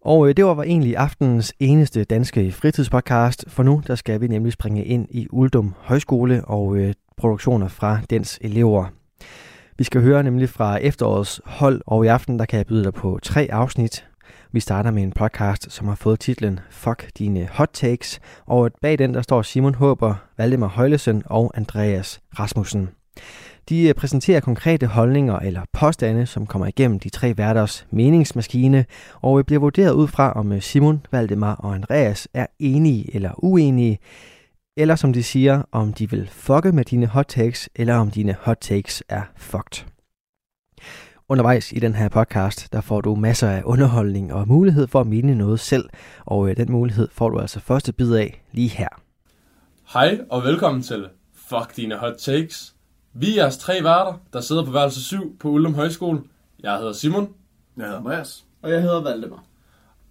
[0.01, 4.53] Og øh, det var egentlig aftenens eneste danske fritidspodcast, for nu der skal vi nemlig
[4.53, 8.89] springe ind i Uldum Højskole og øh, produktioner fra dens elever.
[9.79, 12.93] Vi skal høre nemlig fra efterårets hold, og i aften der kan jeg byde dig
[12.93, 14.07] på tre afsnit.
[14.51, 18.99] Vi starter med en podcast, som har fået titlen Fuck dine hot takes, og bag
[18.99, 22.89] den der står Simon Håber, Valdemar Højlesen og Andreas Rasmussen.
[23.69, 28.85] De øh, præsenterer konkrete holdninger eller påstande, som kommer igennem de tre værters meningsmaskine,
[29.21, 33.31] og øh, bliver vurderet ud fra, om øh, Simon, Valdemar og Andreas er enige eller
[33.37, 33.99] uenige,
[34.77, 38.35] eller som de siger, om de vil fucke med dine hot takes, eller om dine
[38.41, 39.85] hot takes er fucked.
[41.29, 45.07] Undervejs i den her podcast, der får du masser af underholdning og mulighed for at
[45.07, 45.89] mene noget selv,
[46.25, 48.87] og øh, den mulighed får du altså første bid af lige her.
[49.93, 52.75] Hej og velkommen til Fuck dine hot takes.
[53.13, 56.21] Vi er jeres tre værter, der sidder på værelse 7 på Uldum Højskole.
[56.59, 57.29] Jeg hedder Simon,
[57.77, 58.45] Jeg hedder Andreas.
[58.61, 59.43] Og jeg hedder Valdemar.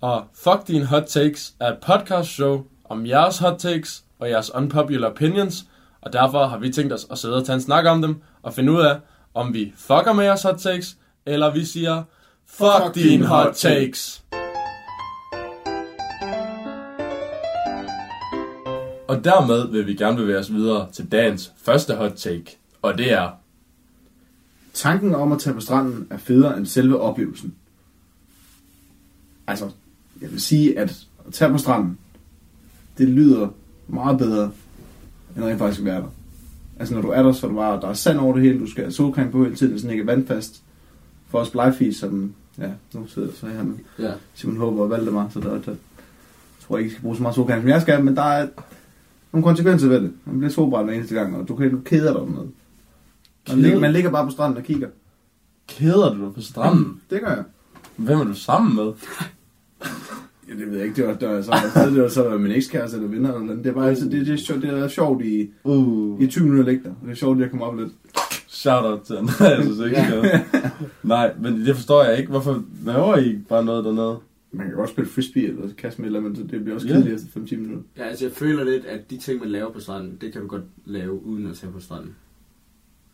[0.00, 4.54] og Fuck dine hot takes er et podcast show om jeres hot takes og jeres
[4.54, 5.66] unpopular opinions,
[6.00, 8.54] og derfor har vi tænkt os at sidde og tage en snak om dem og
[8.54, 8.98] finde ud af,
[9.34, 12.02] om vi fucker med jeres hot takes, eller vi siger
[12.46, 14.22] Fuck, Fuck dine hot takes.
[19.08, 23.12] Og dermed vil vi gerne bevæge os videre til dagens første hot take, og det
[23.12, 23.30] er
[24.76, 27.54] Tanken om at tage på stranden er federe end selve oplevelsen.
[29.46, 29.70] Altså,
[30.20, 31.98] jeg vil sige, at at tage på stranden,
[32.98, 33.48] det lyder
[33.88, 34.50] meget bedre,
[35.36, 36.08] end rent faktisk at være der.
[36.78, 38.60] Altså, når du er der, så er du bare, der er sand over det hele,
[38.60, 40.62] du skal have solcreme på hele tiden, så den ikke er vandfast.
[41.28, 44.12] For os blegfis, som, ja, nu sidder jeg så her med Ja.
[44.34, 45.74] Simon Håber og Valdemar, så der, der
[46.66, 48.48] tror jeg ikke, skal bruge så meget solcreme, som jeg skal, men der er
[49.32, 50.12] nogle konsekvenser ved det.
[50.24, 52.50] Man bliver solbrændt hver eneste gang, og du kan du keder dig om noget.
[53.48, 54.88] Man, ligger, man ligger bare på stranden og kigger.
[55.68, 57.00] Keder du dig på stranden?
[57.10, 57.44] Det gør jeg.
[57.96, 58.92] Hvem er du sammen med?
[60.48, 60.96] Ja, det ved jeg ikke.
[60.96, 63.34] Det var, det var, så, det var så min ekskæreste eller venner.
[63.34, 63.64] Eller noget.
[63.64, 66.22] det er bare altid, det, det, er sjovt, det er sjovt i, Uh.
[66.22, 66.94] i 20 minutter ligge der.
[67.04, 67.92] Det er sjovt, at jeg kommer op lidt.
[68.48, 70.40] Shout out til Andreas, ikke ja.
[71.02, 72.30] Nej, men det forstår jeg ikke.
[72.30, 74.16] Hvorfor laver I bare noget dernede?
[74.52, 77.40] Man kan godt spille frisbee eller kaste med eller men det bliver også kedeligt efter
[77.40, 77.82] 5-10 minutter.
[77.98, 80.46] ja, altså jeg føler lidt, at de ting, man laver på stranden, det kan du
[80.48, 82.14] godt lave uden at tage på stranden.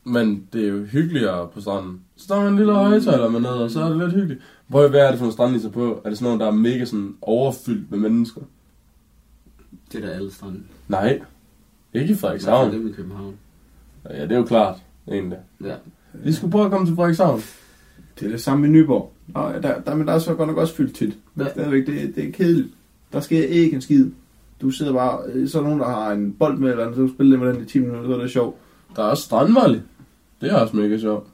[0.04, 2.00] Men det er jo hyggeligere på stranden.
[2.16, 4.40] Så står man en lille højtaler med noget, og så er det lidt hyggeligt.
[4.66, 6.00] Hvor hvad er det for en strand, I tager på?
[6.04, 8.40] Er det sådan noget, der er mega sådan overfyldt med mennesker?
[9.92, 10.60] Det er der alle strande.
[10.88, 11.20] Nej.
[11.94, 12.72] Ikke i Det er Frederikshavn.
[12.72, 13.34] dem i København.
[14.10, 14.76] Ja, det er jo klart,
[15.12, 15.38] egentlig.
[15.64, 15.74] Ja.
[16.12, 17.40] Vi skulle prøve at komme til Frederikshavn.
[18.20, 19.12] Det er det samme i Nyborg.
[19.34, 21.18] Og der, der, men der er så godt nok også fyldt tit.
[21.34, 21.52] Men Ja.
[21.52, 22.68] stadigvæk, det, det er kedeligt.
[23.12, 24.10] Der sker ikke en skid.
[24.62, 27.02] Du sidder bare, så er der nogen, der har en bold med eller andet, så
[27.02, 28.56] du spiller med den i 10 minutter, så er det sjovt.
[28.96, 29.80] Der er også strandvolley.
[30.40, 31.26] Det er også mega sjovt.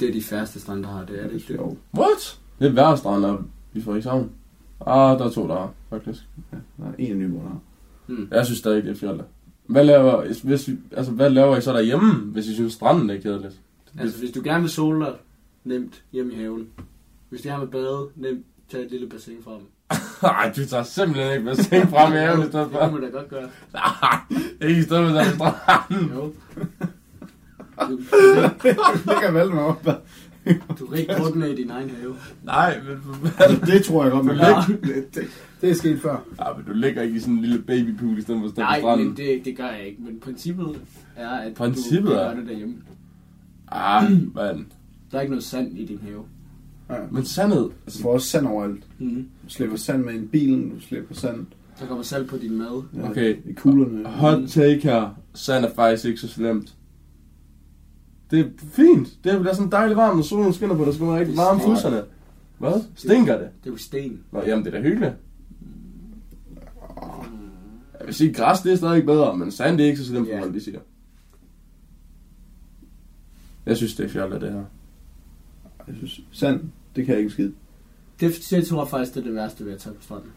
[0.00, 1.46] Det er de færreste strande, der har det, er det Det er ikke?
[1.46, 1.78] sjovt.
[1.98, 2.40] What?
[2.58, 3.40] Det er værre strand op
[3.74, 4.30] i Frederikshavn.
[4.86, 6.20] Ah, der er to, der er, faktisk.
[6.52, 7.58] Ja, der er en i Nyborg, der har.
[8.06, 8.28] Hmm.
[8.30, 9.24] Jeg synes stadig, det er fjollet.
[9.66, 13.20] Hvad laver, hvis, vi- altså, hvad laver I så derhjemme, hvis I synes, stranden er
[13.20, 13.60] kedeligt?
[13.98, 15.14] Altså hvis du gerne vil sole dig,
[15.64, 16.68] nemt hjem i haven.
[17.28, 19.60] Hvis du gerne vil bade, nemt tag et lille bassin frem.
[20.22, 22.80] Nej, du tager simpelthen ikke bassin frem i haven i stedet Det for.
[22.80, 23.48] kan man da godt gøre.
[23.72, 24.18] Nej,
[24.68, 26.10] ikke i stedet for den stranden.
[26.14, 26.32] Jo.
[27.80, 27.98] Du, du,
[29.12, 29.86] det kan valde mig op.
[30.78, 32.14] du kan ikke drukne i din egen have.
[32.42, 33.60] Nej, men fanden.
[33.66, 34.62] Det tror jeg godt, man Ja.
[34.68, 35.24] Det, det,
[35.60, 36.16] det er sket før.
[36.40, 38.80] Ja, men du ligger ikke i sådan en lille babypool i stedet for at Nej,
[38.80, 39.06] stranden.
[39.06, 40.02] men det, det gør jeg ikke.
[40.02, 40.80] Men princippet
[41.16, 42.74] er, at Princippet du er- gør det derhjemme.
[43.68, 44.02] Ah,
[44.36, 44.64] mand.
[45.10, 46.24] Der er ikke noget sand i din have.
[46.90, 46.94] Ja.
[47.10, 47.62] Men sandhed.
[47.62, 48.84] Du Altså, får også sand overalt.
[48.98, 49.28] Mm.
[49.44, 51.46] Du slipper sand med i bilen, du slipper sand
[51.80, 52.82] Der kommer salt på din mad.
[52.96, 53.36] ja, Okay.
[53.50, 54.08] i kuglerne.
[54.08, 55.18] hot take her.
[55.34, 56.74] Sand er faktisk ikke så slemt.
[58.30, 59.08] Det er fint.
[59.24, 60.92] Det bliver sådan dejligt varmt, når solen skinner på dig.
[60.92, 62.02] Så skal man rigtig varme fusserne.
[62.58, 62.82] Hvad?
[62.96, 63.48] Stinker det?
[63.64, 64.20] Det er jo sten.
[64.32, 65.12] Nå, jamen, det er da hyggeligt.
[67.98, 70.26] Jeg vil sige, græs det er stadig bedre, men sand det er ikke så slemt,
[70.28, 70.42] som Ja.
[70.42, 70.78] folk de siger.
[73.66, 74.64] Jeg synes, det er fjollet, det her.
[75.88, 76.60] Jeg synes, sand,
[76.96, 77.52] det kan jeg ikke skide.
[78.20, 80.28] Det, det tror jeg faktisk, det er det værste ved at tage på stranden.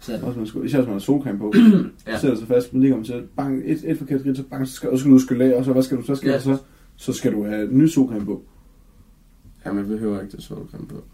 [0.00, 0.22] Sand.
[0.22, 1.52] Også man skulle, især hvis man har solcreme på.
[2.06, 2.12] Ja.
[2.12, 2.18] ja.
[2.18, 4.74] Sætter sig fast, man ligger om til bang, et, et forkert skridt, så bang, så
[4.74, 6.34] skal, og så skal du skylle af, og så hvad skal du, så skal Ja.
[6.34, 6.40] ja.
[6.40, 6.58] så,
[6.96, 8.42] så skal du have ny solcreme på.
[9.66, 11.04] Jamen, jeg behøver ikke det solcreme på.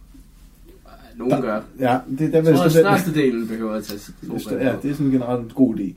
[1.16, 1.60] Nogen Der- gør.
[1.78, 5.10] Ja, det, der Jeg tror, at størstedelen behøver at tage solcreme ja, det er sådan
[5.12, 5.92] generelt en god idé.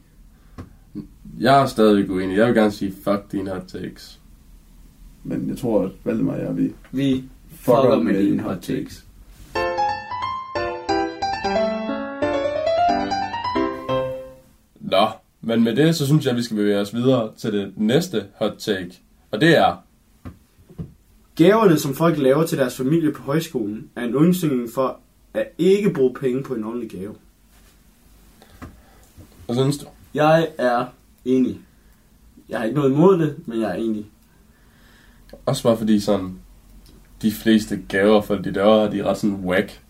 [1.39, 2.37] Jeg er stadig uenig.
[2.37, 4.19] Jeg vil gerne sige, fuck dine hot takes.
[5.23, 7.23] Men jeg tror, at Valdemar og jeg, vi Vi
[7.65, 9.05] fucker, fucker med, dine hot hot takes.
[14.79, 15.07] Nå,
[15.41, 18.25] men med det, så synes jeg, at vi skal bevæge os videre til det næste
[18.39, 19.01] hot take.
[19.31, 19.75] Og det er,
[21.35, 24.99] Gaverne, som folk laver til deres familie på højskolen, er en undskyldning for
[25.33, 27.15] at ikke bruge penge på en ordentlig gave.
[29.45, 29.85] hvad synes du?
[30.13, 30.85] Jeg er
[31.25, 31.59] enig.
[32.49, 34.05] Jeg har ikke noget imod det, men jeg er enig.
[35.45, 36.39] Også bare fordi sådan,
[37.23, 39.81] de fleste gaver for de der, de er ret sådan whack.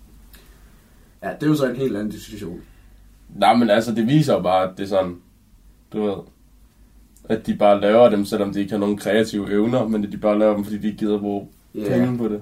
[1.24, 2.62] Ja, det er jo så en helt anden diskussion.
[3.36, 5.16] Nej, men altså, det viser jo bare, at det er sådan,
[5.94, 6.14] du ved,
[7.30, 10.18] at de bare laver dem, selvom de ikke har nogen kreative evner, men at de
[10.18, 11.90] bare laver dem, fordi de ikke gider bruge Ja.
[11.90, 12.42] penge på det.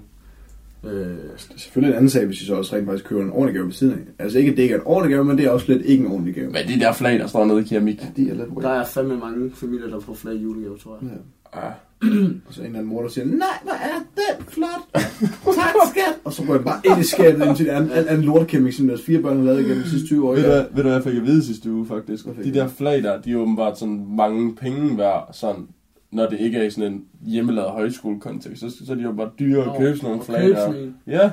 [0.83, 1.19] Øh, Det
[1.55, 3.65] er selvfølgelig en anden sag, hvis I så også rent faktisk køber en ordentlig gave
[3.65, 4.23] ved siden af.
[4.23, 6.03] Altså ikke, at det ikke er en ordentlig gave, men det er også lidt ikke
[6.05, 6.47] en ordentlig gave.
[6.51, 8.01] Men de der flag, der står nede i keramik.
[8.01, 11.09] Ja, de er lidt der er fandme mange familier, der får flere julegaver, tror jeg.
[11.11, 11.17] Ja.
[11.55, 11.69] Ja.
[12.47, 13.99] Og så en eller anden mor, der siger, nej, hvor er
[14.37, 15.03] den flot.
[15.55, 16.19] Tak, skat.
[16.23, 18.87] Og så går jeg bare ind i skabet, ind til en anden, anden lortekæmik, som
[18.87, 20.33] deres fire børn har lavet igennem de sidste 20 år.
[20.33, 22.25] Ved du, hvad- ved du, hvad jeg fik at vide sidste uge, faktisk?
[22.43, 25.67] De der flag der, de er åbenbart sådan mange penge værd, sådan,
[26.11, 29.29] når det ikke er i sådan en hjemmelavet højskolekontekst, så, så er de jo bare
[29.39, 30.55] dyre at købe sådan nogle Og flag der.
[30.67, 30.95] sådan en.
[31.07, 31.31] Ja.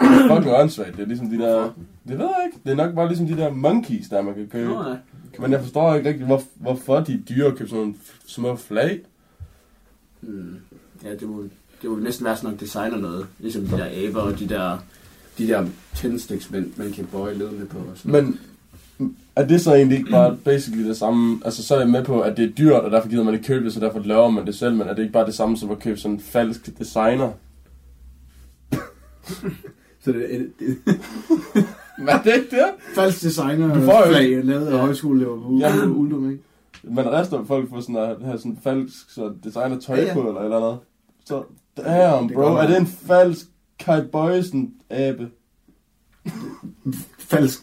[0.00, 0.96] Det er fucking åndssvagt.
[0.96, 1.62] Det er ligesom de der...
[2.08, 2.58] Det ved jeg ikke.
[2.64, 4.70] Det er nok bare ligesom de der monkeys, der man kan købe.
[4.70, 4.82] Nå.
[5.40, 7.94] Men jeg forstår ikke rigtig, hvor, hvorfor de er dyre at købe sådan nogle
[8.26, 9.00] små flag.
[10.28, 10.56] Mm.
[11.04, 11.42] Ja, det må,
[11.82, 13.26] det må næsten være sådan noget designer noget.
[13.38, 14.78] Ligesom de der aber og de der,
[15.38, 17.78] de der tændsticks, man, man kan bøje ledene på.
[17.78, 18.12] Og sådan.
[18.12, 18.38] Men
[19.36, 21.40] er det så egentlig ikke bare basically det samme?
[21.44, 23.46] Altså så er jeg med på, at det er dyrt, og derfor gider man ikke
[23.46, 24.74] købe det, så derfor laver man det selv.
[24.74, 27.30] Men er det ikke bare det samme som at købe sådan en falsk designer?
[30.04, 30.78] Så det er et, et,
[31.98, 32.64] Hvad er det ikke det?
[32.94, 35.48] falsk designer Du får jo- flag, lavet af højskoleelever på.
[35.86, 36.42] Uldum, ikke?
[36.90, 40.14] Man rester folk for sådan at have sådan falsk så designer tøj Ja, ja.
[40.14, 40.78] på, eller eller andet.
[41.24, 41.42] Så,
[41.76, 43.46] damn Det bro, er det en falsk
[43.78, 45.28] Kai Boysen abe?
[47.18, 47.62] Falsk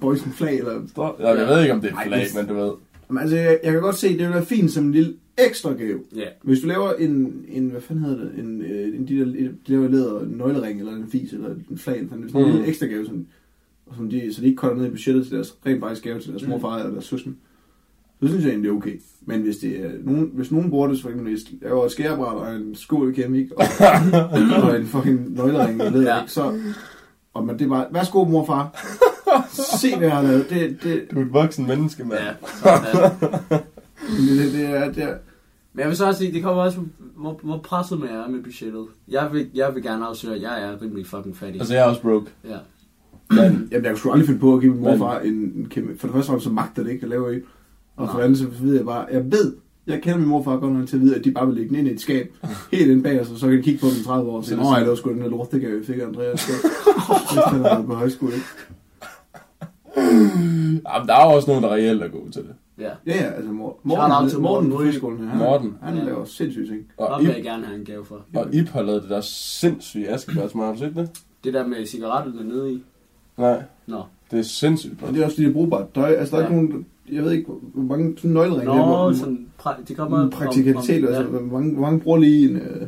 [0.00, 0.86] Boysen flag, eller...
[0.88, 2.72] Står- Ja, jeg ved ikke, om det er Ej, et flag, det- men du ved.
[3.08, 5.72] Men altså, jeg, jeg kan godt se, det vil være fint som en lille ekstra
[5.72, 6.00] gave.
[6.16, 6.24] Ja.
[6.42, 9.50] Hvis du laver en, en hvad fanden hedder det, en, øh, en de der, de
[9.66, 12.52] laver leder en nøglering, eller en fis, eller en flag, eller sådan, sådan en Mm.
[12.56, 13.26] lille ekstra gave, sådan,
[13.86, 16.20] og som de, så de ikke kolder ned i budgettet til deres rent faktisk gave
[16.20, 16.48] til deres Mm.
[16.48, 17.36] morfar eller deres søsken.
[18.22, 19.00] Så synes jeg egentlig, det er okay.
[19.26, 21.84] Men hvis, det er nogen, hvis nogen bruger det, så for eksempel, hvis jeg laver
[21.84, 23.64] et skærebræt og en skål i keramik, og,
[24.62, 26.20] og en fucking nøglering, i leder, Ja.
[26.20, 26.58] ikke, så...
[27.34, 28.92] Og man, det er bare, værsgo morfar,
[29.52, 30.50] se hvad jeg har lavet.
[30.50, 32.20] Det, det, Du er et voksen menneske, mand.
[32.20, 33.60] Ja, sådan det.
[34.38, 35.14] det, det, er, det er,
[35.72, 36.78] Men jeg vil så også sige, det kommer også,
[37.16, 38.86] hvor, hvor presset man er med budgettet.
[39.08, 41.60] Jeg vil, jeg vil gerne afsløre, at jeg er rimelig fucking fattig.
[41.60, 42.30] Altså, jeg er også broke.
[42.44, 42.56] Ja.
[43.30, 45.98] Men, Jamen, jeg kunne sgu aldrig finde på at give min morfar en, en kæmpe...
[45.98, 47.42] For det første, så magter det ikke at lave en.
[48.00, 48.16] Og for Nej.
[48.16, 49.06] det andet, så ved jeg bare...
[49.12, 51.54] Jeg ved, jeg kender min morfar godt nok til at vide, at de bare vil
[51.56, 52.34] lægge den ind i et skab.
[52.72, 54.44] Helt ind bag os, og så kan de kigge på den i 30 år og
[54.44, 55.98] sige, Så Nå, det er det var sgu den der lort, det gav vi fik
[55.98, 56.44] Andreas.
[56.46, 58.46] Han havde været på højskole, ikke?
[60.94, 62.54] jamen, der er jo også nogen, der reelt er gode til det.
[62.78, 62.90] Ja.
[63.06, 65.26] Ja, ja, altså Morten, Morten, til Morten, Morten friskolen her.
[65.28, 65.74] Han, Morten.
[65.82, 66.04] Han Ja.
[66.04, 66.80] laver sindssygt ting.
[66.96, 68.20] Og Ham vil jeg gerne have en gave for.
[68.34, 71.10] og Ip har lavet det der sindssyge askebærsmad, har du set det?
[71.44, 72.82] Det der med cigaretterne nede i.
[73.38, 74.02] Nej, Nå.
[74.30, 75.02] det er sindssygt.
[75.02, 76.10] Og det er også det er brugbart tøj.
[76.12, 76.52] Altså, der er Ja.
[76.60, 76.86] ikke nogen...
[77.12, 78.64] Jeg ved ikke, hvor mange sådan nøgleringe.
[78.64, 81.82] Nå, der, hvor, sådan, pra- det kommer en praktikalitet, om, altså, om, hvor, mange, hvor
[81.82, 82.86] mange bruger lige en, øh,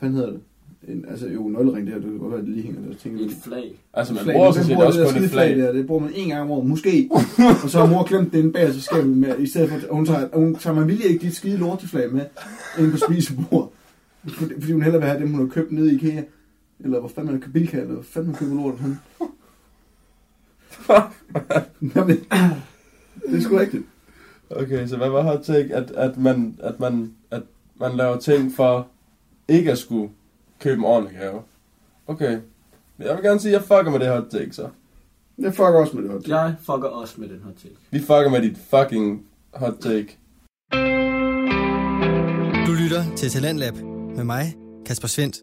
[0.00, 0.40] hvad hedder det?
[0.88, 2.94] En, altså jo, nøglering der, det kan godt være, at det lige hænger der.
[2.94, 3.80] Tænker, et flag.
[3.94, 4.34] Altså, man flag.
[4.34, 5.66] bruger sådan set også kun et skide flag flag.
[5.66, 7.10] der, det bruger man en gang om året, måske.
[7.64, 10.28] og så har mor glemt inde bag sig skabet med, i stedet for, hun tager,
[10.34, 12.24] hun tager man vilje ikke dit skide lorteflag med
[12.78, 13.68] ind på spisebordet.
[14.28, 16.22] Fordi, hun hellere vil have dem, hun har købt nede i IKEA.
[16.80, 18.78] Eller hvor fanden man køber Bilka, eller hvor fanden man køber lort.
[18.78, 18.96] Han.
[21.96, 22.18] Jamen,
[23.28, 23.82] det er sgu rigtigt.
[24.50, 25.74] Okay, så hvad var hot take?
[25.74, 27.42] At, at, man, at, man, at
[27.80, 28.86] man laver ting for
[29.48, 30.10] ikke at skulle
[30.60, 31.42] købe en ordentlig gave.
[32.06, 32.38] Okay.
[32.96, 34.68] Men Jeg vil gerne sige, at jeg fucker med det hot take, så.
[35.38, 36.12] Jeg fucker også med det.
[36.12, 36.28] hot.
[36.28, 37.72] Jeg fucker også med den her ting.
[37.90, 39.22] Vi fucker med dit fucking
[39.54, 40.18] hot take.
[42.66, 43.74] Du lytter til Talentlab
[44.16, 44.54] med mig,
[44.86, 45.36] Kasper Svendt.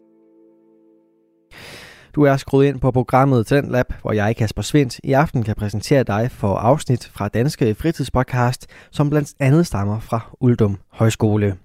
[2.14, 6.02] Du er skruet ind på programmet Talentlab, hvor jeg, Kasper Svendt, i aften kan præsentere
[6.02, 11.56] dig for afsnit fra Danske Fritidspodcast, som blandt andet stammer fra Uldum Højskole.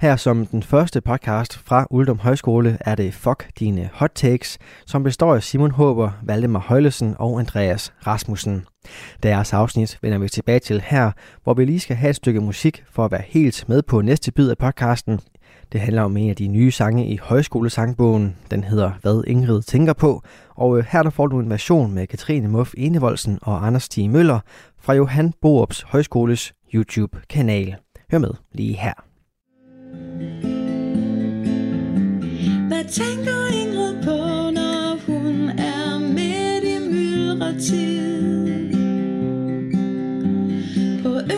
[0.00, 5.02] Her som den første podcast fra Uldum Højskole er det Fuck Dine Hot Takes, som
[5.02, 8.66] består af Simon Håber, Valdemar Højlesen og Andreas Rasmussen.
[9.22, 11.10] Deres afsnit vender vi tilbage til her,
[11.44, 14.32] hvor vi lige skal have et stykke musik for at være helt med på næste
[14.32, 15.20] bid af podcasten,
[15.72, 18.36] det handler om en af de nye sange i højskolesangbogen.
[18.50, 20.22] Den hedder Hvad Ingrid tænker på.
[20.54, 24.10] Og øh, her der får du en version med Katrine Muff Enevoldsen og Anders Stig
[24.10, 24.40] Møller
[24.78, 27.76] fra Johan Boops Højskoles YouTube-kanal.
[28.10, 28.92] Hør med lige her.
[32.68, 38.39] Hvad tænker Ingrid på, når hun er midt i myldretid?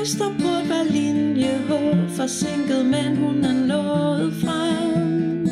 [0.03, 1.71] På Østerbro var linje H
[2.17, 5.47] forsinket, men hun er nået frem.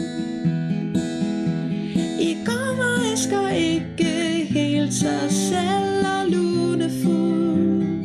[2.21, 4.05] I går var Asger ikke
[4.51, 8.05] helt sig selv og lunefuld.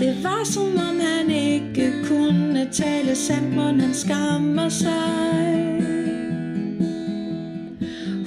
[0.00, 5.80] Det var som om han ikke kunne tale sandt, men han skammer sig.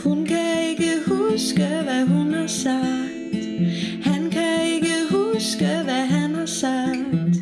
[0.03, 3.12] Hun kan ikke huske, hvad hun har sagt.
[5.63, 7.35] Huske, hvad han har sagt.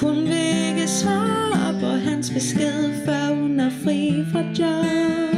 [0.00, 5.34] Hun vil ikke svare på hans besked, før hun er fri fra job.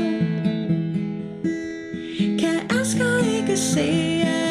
[2.39, 3.89] Kan Asger ikke se,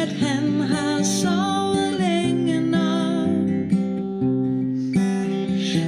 [0.01, 3.72] at han har sovet længe nok?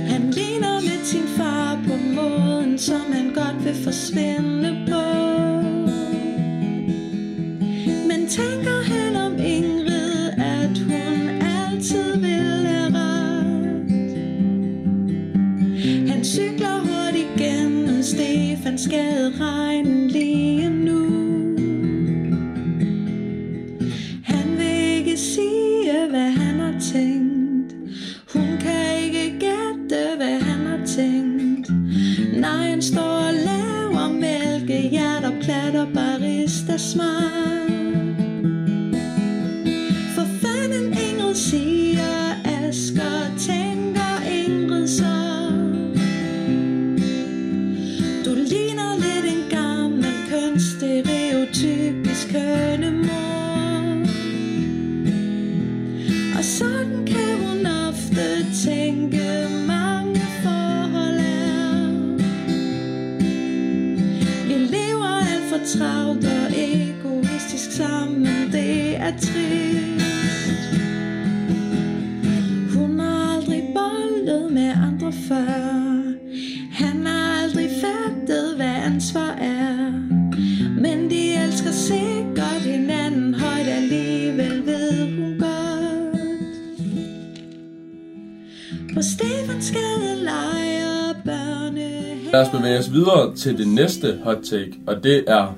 [0.09, 4.54] Han ligner lidt sin far på måden, som han godt vil forsvinde
[18.63, 21.24] fandt skade regnen lige nu.
[93.45, 95.57] Til det næste hot take, og det er...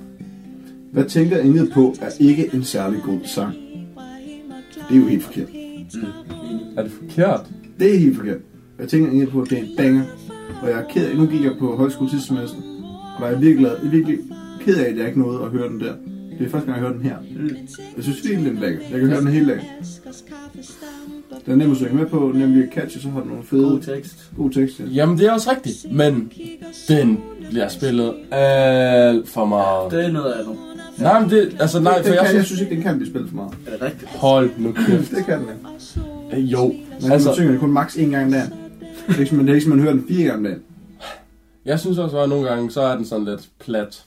[0.92, 3.54] Hvad tænker Ingrid på er ikke en særlig god sang?
[4.90, 5.48] Det er jo helt forkert.
[6.78, 7.52] Er det forkert?
[7.80, 8.38] Det er helt forkert.
[8.80, 10.04] Jeg tænker egentlig på, at det er en banger.
[10.62, 12.58] Og jeg er ked af, nu gik jeg på højskole sidste semester.
[13.20, 14.20] Og er jeg virkelig, glad, virkelig
[14.62, 15.94] ked af, at jeg ikke nåede at høre den der.
[16.40, 17.18] Det er første gang, jeg hører den her.
[17.96, 18.80] Jeg synes virkelig, det er en banger.
[18.92, 19.62] Jeg kan høre den hele dagen.
[21.46, 23.80] Den er nem at synge med på, nemlig catchy, så har den nogle fede, God
[23.80, 24.32] tekst.
[24.38, 24.80] god tekst.
[24.80, 24.86] Ja.
[24.86, 26.32] Jamen, det er også rigtigt, men
[26.88, 27.20] den
[27.50, 29.92] bliver spillet alt for meget.
[29.92, 30.56] Det er noget andet.
[30.98, 32.46] Nej, men det, altså nej, Den for kan, jeg jeg synes...
[32.48, 33.54] synes ikke, den kan blive spillet for meget.
[33.68, 34.12] Er det rigtigt?
[34.12, 35.12] Hold nu kæft.
[35.12, 36.38] Det kan den ikke.
[36.42, 38.54] Øh, Jo, Men altså, altså, man synger det kun maks én gang om dagen.
[39.08, 40.62] Det er ikke, man, det er ikke, som man hører den fire gange om dagen.
[41.66, 44.04] jeg synes også, at nogle gange, så er den sådan lidt plat.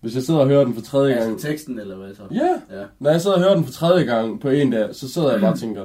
[0.00, 1.30] Hvis jeg sidder og hører den for tredje gang...
[1.30, 2.22] Altså teksten, eller hvad så?
[2.30, 2.84] Ja, Ja.
[3.00, 5.40] når jeg sidder og hører den for tredje gang på en dag, så sidder jeg
[5.40, 5.82] bare og tænker,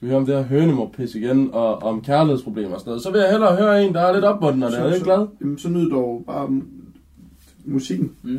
[0.00, 3.02] skal vi høre om det her hønemor-pis igen, og om kærlighedsproblemer og sådan noget.
[3.02, 5.26] Så vil jeg hellere høre en, der er lidt opmuntende, og er lidt glad.
[5.40, 6.60] Jamen, så nyd dog bare
[7.64, 8.12] musikken.
[8.22, 8.38] Mm.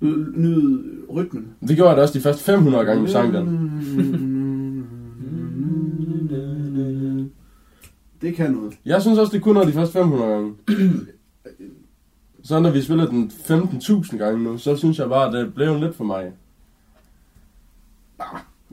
[0.00, 1.48] Nyd, nyd rytmen.
[1.60, 4.86] Det gjorde jeg da også de første 500 gange, vi sang den.
[8.22, 8.78] Det kan noget.
[8.84, 10.54] Jeg synes også, det kunne noget de første 500 gange.
[12.42, 15.80] Så når vi spiller den 15.000 gange nu, så synes jeg bare, at det blev
[15.80, 16.32] lidt for mig.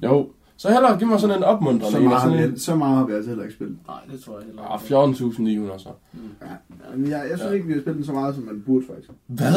[0.03, 0.29] Jo.
[0.61, 2.97] Så hellere giv mig sådan en opmuntrende Så meget, har Sådan en, vi, så meget
[2.97, 3.77] har vi altså heller ikke spillet.
[3.87, 5.73] Nej, det tror jeg heller ah, ikke.
[5.73, 5.89] 14.900 så.
[6.41, 6.47] Ja.
[6.97, 9.09] Men jeg, jeg synes ikke, vi har spillet den så meget, som man burde faktisk.
[9.27, 9.53] Hvad?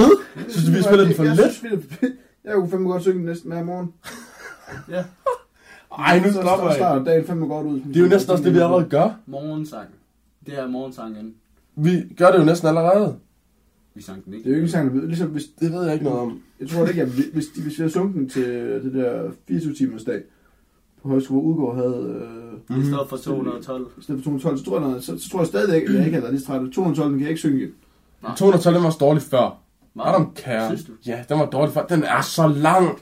[0.48, 1.52] Synes du, vi spiller den for jeg, lidt?
[1.52, 2.06] Synes, vi,
[2.44, 3.92] jeg kunne fandme godt synge den næsten hver morgen.
[4.90, 5.04] Ja.
[5.98, 6.74] Ej, nu så stopper jeg.
[6.74, 7.80] starter dagen fandme godt ud.
[7.80, 9.10] Det er jo næsten også det, vi allerede gør.
[9.26, 9.88] Morgensang.
[10.46, 11.34] Det er morgensangen.
[11.76, 13.16] Vi gør det jo næsten allerede.
[13.94, 14.48] Vi sang den Det ikke.
[14.48, 15.08] er jo ikke en sang, der ved.
[15.08, 16.40] Ligesom hvis, Det ved jeg ikke noget om.
[16.60, 18.44] jeg tror det ikke, at hvis, hvis vi havde sunget den til
[18.84, 20.22] det der 24 timers dag
[21.04, 22.28] højskole, hvor Udgaard havde...
[22.70, 23.86] Øh, Det står for 212.
[23.98, 26.10] i stedet for 212, så tror jeg, så, så tror jeg stadigvæk, at jeg ikke
[26.10, 26.60] havde været lige træt.
[26.72, 27.70] 212 den kan jeg ikke synge igen.
[28.36, 29.58] 212, den var også dårlig før.
[29.94, 30.08] Hva?
[30.08, 30.68] Adam Kær.
[30.68, 30.92] Synes du?
[31.06, 31.86] Ja, den var dårlig før.
[31.86, 32.98] Den er så lang.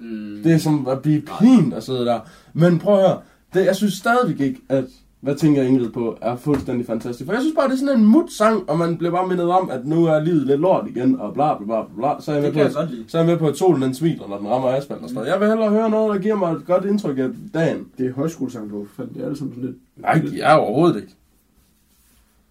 [0.00, 0.40] Mm.
[0.44, 2.20] Det er som at blive pin at sidde der.
[2.52, 3.20] Men prøv at høre.
[3.54, 4.84] Det, jeg synes stadigvæk ikke, at
[5.20, 7.26] hvad tænker Ingrid på, er fuldstændig fantastisk.
[7.26, 9.70] For jeg synes bare, det er sådan en mut-sang, og man bliver bare mindet om,
[9.70, 12.20] at nu er livet lidt lort igen, og bla bla bla bla.
[12.20, 13.04] Så er jeg med, jeg på, lide.
[13.08, 15.26] så er jeg med på, at solen den smiler, når den rammer asfalt og sådan.
[15.26, 17.86] Jeg vil hellere høre noget, der giver mig et godt indtryk af dagen.
[17.98, 19.76] Det er højskolesang på, for det er alle sammen sådan lidt...
[19.96, 21.08] Nej, de er overhovedet ikke.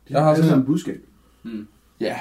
[0.08, 1.02] Det Jeg har alle sådan- sammen budskab.
[1.44, 1.68] Mm.
[2.00, 2.16] ja,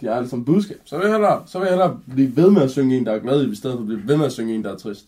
[0.00, 0.80] de har det som budskab.
[0.84, 3.12] Så vil jeg hellere, så vil jeg hellere blive ved med at synge en, der
[3.12, 5.06] er glad, i stedet for at blive ved med at synge en, der er trist.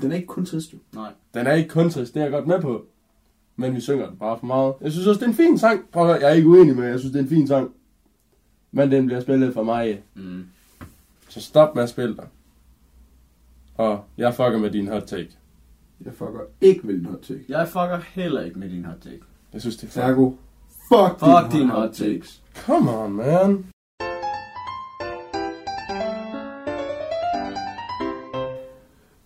[0.00, 0.78] Den er ikke kun trist, jo.
[0.94, 1.12] Nej.
[1.34, 2.84] Den er ikke kun trist, det er jeg godt med på.
[3.56, 4.74] Men vi synger den bare for meget.
[4.80, 5.80] Jeg synes også, det er en fin sang.
[5.92, 7.70] Prøv at høre, jeg er ikke uenig med, jeg synes, det er en fin sang.
[8.72, 10.02] Men den bliver spillet for mig.
[10.14, 10.44] Mm.
[11.28, 12.26] Så stop med at spille dig.
[13.74, 15.30] Og jeg fucker med din hot take.
[16.04, 17.44] Jeg fucker ikke med din hot take.
[17.48, 19.20] Jeg fucker heller ikke med din hot take.
[19.52, 20.30] Jeg synes, det er Sergo,
[20.88, 22.42] fuck, Fuck din hot takes.
[22.54, 23.64] Come on, man.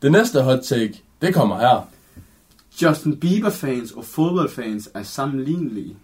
[0.04, 1.88] Det næste hot take, det kommer her.
[2.82, 5.96] Justin Bieber-fans og fodboldfans er sammenlignelige.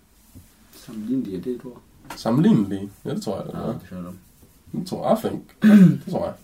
[0.75, 1.81] Sammenlignelige, er det et ord?
[2.17, 2.91] Sammenlignelige.
[3.05, 3.67] Ja, det tror jeg, det Ja, er.
[3.67, 4.13] det er det.
[4.73, 5.63] Det tror jeg, Fink.
[5.63, 6.35] Det tror jeg.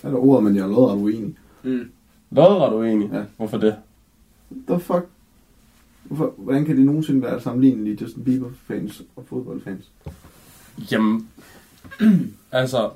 [0.00, 1.36] Hvad er der ordet, men jeg er lodret uenig.
[1.62, 1.90] Mm.
[2.30, 3.10] Lodret du enig?
[3.12, 3.22] Ja.
[3.36, 3.76] Hvorfor det?
[4.68, 5.06] The fuck?
[6.02, 9.84] Hvorfor, hvordan kan de nogensinde være sammenlignelige Justin Bieber-fans og fodboldfans?
[10.92, 11.28] Jamen,
[12.52, 12.90] altså,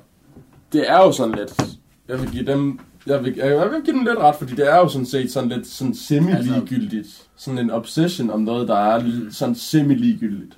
[0.71, 1.77] det er jo sådan lidt,
[2.07, 4.75] jeg vil give dem, jeg vil, jeg vil give dem lidt ret, fordi det er
[4.77, 7.27] jo sådan set sådan lidt sådan semi-ligegyldigt.
[7.35, 9.31] Sådan en obsession om noget, der er Mm.
[9.31, 10.57] sådan semi-ligegyldigt.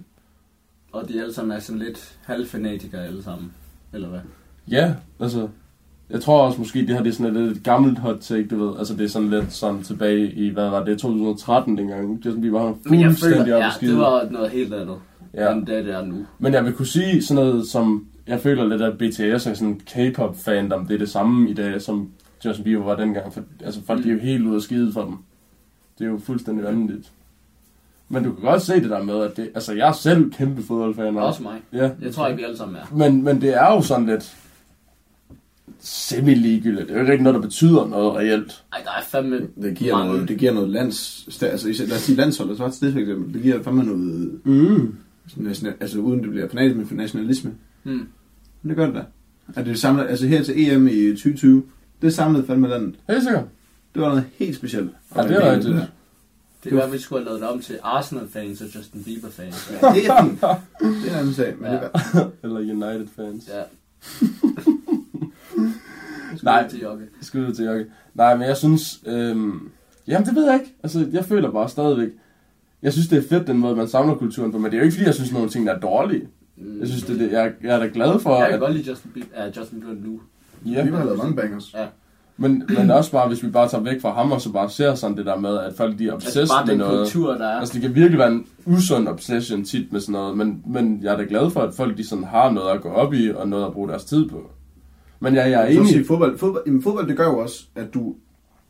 [0.91, 3.51] Og de alle sammen er sådan lidt halvfanatikere alle sammen.
[3.93, 4.19] Eller hvad?
[4.71, 5.47] Ja, altså,
[6.09, 8.65] jeg tror også måske, det her det er sådan et lidt gammelt hot take, du
[8.67, 8.77] ved.
[8.79, 12.25] Altså, det er sådan lidt sådan tilbage i, hvad var det, 2013 dengang.
[12.25, 14.97] Justin Bieber var Men jeg fuldstændig føler, ja, det var noget helt andet,
[15.33, 15.51] Ja.
[15.53, 16.25] end det, det er nu.
[16.39, 19.67] Men jeg vil kunne sige sådan noget som, jeg føler lidt, at BTS er sådan
[19.67, 22.09] en K-pop fandom, det er det samme i dag, som
[22.45, 23.33] Justin Bieber var dengang.
[23.33, 25.15] For, altså folk, de er jo helt ude af skide for dem.
[25.99, 27.11] Det er jo fuldstændig vanvittigt.
[28.09, 30.63] Men du kan godt se det der med, at det, altså jeg er selv kæmpe
[30.63, 31.17] fodboldfan.
[31.17, 31.61] Også mig.
[31.73, 31.91] Ja.
[32.01, 32.95] Jeg tror ikke, vi alle sammen er.
[32.95, 34.35] Men, men det er jo sådan lidt
[35.79, 36.87] semi-ligegyldigt.
[36.87, 38.63] Det er jo ikke rigtig noget, der betyder noget reelt.
[38.73, 40.13] Ej, der er fandme Det giver mange.
[40.13, 41.27] noget, det giver noget lands...
[41.41, 43.33] Altså, lad os sige landshold, så er det for eksempel.
[43.33, 44.39] Det giver fandme noget...
[44.43, 44.95] Mm.
[45.27, 47.51] sådan Altså, uden det bliver fanatisk med nationalisme.
[47.83, 48.07] Mm.
[48.61, 49.03] Men det gør det da.
[49.55, 51.63] At det samler, altså her til EM i 2020,
[52.01, 52.95] det samlede fandme landet.
[53.09, 53.43] Helt sikkert.
[53.93, 54.89] Det var noget helt specielt.
[55.15, 55.75] Ja, det er rigtigt.
[55.75, 55.85] der.
[56.63, 59.71] Det er være, vi skulle have lavet det om til Arsenal-fans og Justin Bieber-fans.
[59.81, 60.41] Ja, det er fint.
[61.03, 61.77] Det er en anden sag, men Ja.
[61.77, 63.49] det er, Eller United fans.
[63.53, 63.61] Ja.
[66.43, 66.67] Nej.
[66.69, 67.05] Til Jokke.
[67.21, 67.85] Skud til Jokke.
[68.13, 68.99] Nej, men jeg synes...
[69.05, 69.69] Øhm,
[70.07, 70.73] jamen, det ved jeg ikke.
[70.83, 72.09] Altså, jeg føler bare stadigvæk...
[72.81, 74.83] Jeg synes, det er fedt, den måde, man samler kulturen på, men det er jo
[74.83, 76.27] ikke, fordi jeg synes, nogle ting er dårlige.
[76.57, 76.79] Mm.
[76.79, 78.59] Jeg synes, det, er det jeg, jeg er da glad for, Jeg kan at...
[78.59, 80.21] godt lide Justin Bieber, ja, Justin Bieber nu.
[80.65, 81.73] Ja, vi har lavet mange bangers.
[81.73, 81.85] Ja.
[82.37, 84.95] men, men også bare, hvis vi bare tager væk fra ham, og så bare ser
[84.95, 86.99] sådan det der med, at folk de er Altså obsessed bare med den noget.
[86.99, 87.59] kultur, der er.
[87.59, 91.13] Altså, det kan virkelig være en usund obsession tit med sådan noget, men, men jeg
[91.13, 93.47] er da glad for, at folk de sådan har noget at gå op i, og
[93.47, 94.51] noget at bruge deres tid på.
[95.19, 95.87] Men ja, jeg er enig.
[95.87, 98.15] sige, fodbold, fodbold, jamen, fodbold, det gør jo også, at du,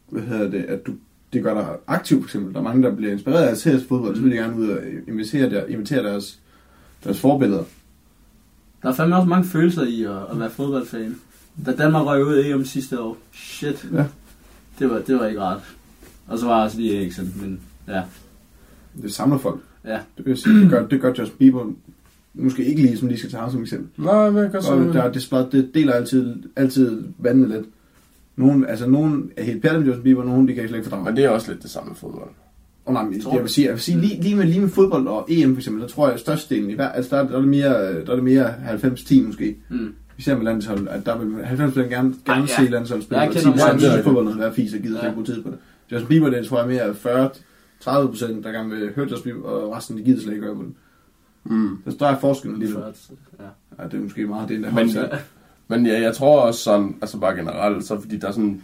[0.09, 0.91] hvad hedder det, at du,
[1.33, 2.53] det gør dig aktiv, for eksempel.
[2.53, 4.69] Der er mange, der bliver inspireret af at se fodbold, så vil de gerne ud
[4.69, 4.77] og
[5.07, 6.39] invitere, der, invitere deres,
[7.03, 7.63] deres forbilleder.
[8.83, 11.15] Der er fandme også mange følelser i at, at være fodboldfan.
[11.65, 14.05] Da Danmark røg ud i EM sidste år, shit, Ja.
[14.79, 15.61] det var, det var ikke rart.
[16.27, 18.01] Og så var jeg også lige Eriksen, men ja.
[19.01, 19.59] Det samler folk.
[19.85, 19.99] Ja.
[20.17, 21.65] Det vil jeg sige, det gør, det gør Justin Bieber
[22.33, 24.05] måske ikke lige, som lige skal tage ham som eksempel.
[24.05, 24.75] Nej, men jeg Og så...
[24.93, 27.65] der, det, spar- det deler altid, altid vandene lidt.
[28.35, 31.05] Nogen, altså nogen er helt pjattet med Justin Bieber, nogen de kan slet ikke fordrage.
[31.05, 32.29] Men det er også lidt det samme med fodbold.
[32.85, 34.69] Oh, nej, men Tror jeg vil sige, jeg vil sige lige, lige, med, lige med
[34.69, 37.27] fodbold og EM for eksempel, der tror jeg, at størstedelen i hver, altså der, er-
[37.27, 39.55] der, er det mere, der er det mere 90-10 måske.
[39.69, 39.93] Mm.
[40.17, 42.45] Især med landshold, at der vil 90 gerne, gerne Ej, ja.
[42.65, 44.73] se landshold spille, Jeg og kender 10 mange, procent der- synes fodbold noget hver fis
[44.73, 45.05] og gider Ja.
[45.07, 45.13] ja.
[45.13, 45.57] bruge tid på det.
[45.91, 47.29] Justin Bieber, det tror jeg mere 40
[47.79, 50.55] 30 procent, der gerne vil høre Justin Bieber, og resten de gider slet ikke gøre
[50.55, 50.71] på det.
[51.43, 51.77] Mm.
[51.89, 52.79] Så der er forskellen lige nu.
[52.79, 52.83] Ja.
[53.83, 55.17] Ja, det er måske meget det, der Men, holder
[55.67, 58.61] men ja, jeg tror også sådan, altså bare generelt, så fordi der er sådan,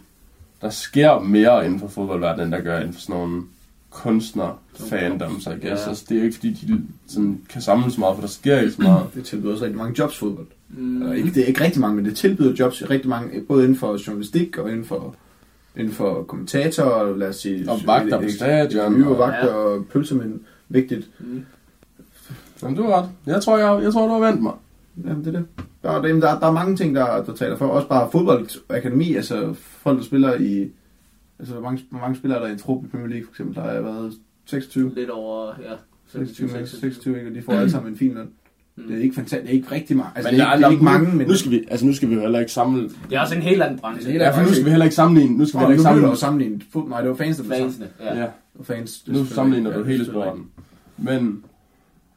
[0.60, 3.42] der sker mere inden for fodboldverdenen, end der gør inden for sådan nogle
[3.90, 5.62] kunstner fandoms, I guess.
[5.64, 5.68] Ja.
[5.68, 5.88] Ja.
[5.88, 8.58] Altså, det er jo ikke fordi, de sådan, kan samles så meget, for der sker
[8.60, 9.06] ikke så meget.
[9.14, 10.46] Det tilbyder også rigtig mange jobs fodbold.
[10.72, 11.02] Mm.
[11.02, 13.62] Eller ikke, det er ikke rigtig mange, men det tilbyder jobs i rigtig mange, både
[13.64, 15.14] inden for journalistik og inden for,
[15.76, 17.70] inden for kommentatorer, lad os sige...
[17.70, 19.54] Og vagter på stadion, og- vagter Ja.
[19.54, 20.40] og pølsemænd.
[20.68, 21.10] Vigtigt.
[21.20, 21.44] Mm.
[22.62, 23.08] Jamen, du har ret.
[23.26, 24.52] Jeg tror, jeg, jeg tror, du har vendt mig.
[25.04, 25.46] Jamen, det er det.
[25.82, 27.66] Der, er- der, der, der er mange ting, der, der taler for.
[27.66, 30.70] Også bare fodboldakademi, altså folk, der spiller i...
[31.38, 33.32] Altså, hvor mange, hvor mange spillere er der i en trup i Premier League, for
[33.32, 33.54] eksempel?
[33.54, 34.12] Der har været
[34.44, 34.92] 26.
[34.94, 35.74] Lidt over, ja.
[36.06, 37.30] 26, 26, ikke?
[37.30, 38.28] og de får alle sammen en fin løn.
[38.76, 38.82] Mm.
[38.88, 40.10] Det er ikke fantastisk, det er ikke rigtig mange.
[40.14, 41.26] Altså, Men det, er, ikke, det er ikke mange, men...
[41.26, 42.82] Nu skal vi, altså, nu skal vi jo heller ikke samle...
[42.82, 44.12] Det er også en helt anden branche.
[44.12, 45.38] Det er Ja, for nu skal vi heller ikke sammenligne...
[45.38, 46.56] Nu skal vi heller nu ikke bliver sammenligne...
[46.56, 46.62] der jo sammenlignet.
[46.76, 48.18] Fod- Nej, det var fans, der blev Fansene, ja.
[48.20, 48.26] Ja,
[48.62, 50.42] fans, nu sammenligner du er hele sporten.
[50.98, 51.44] Men,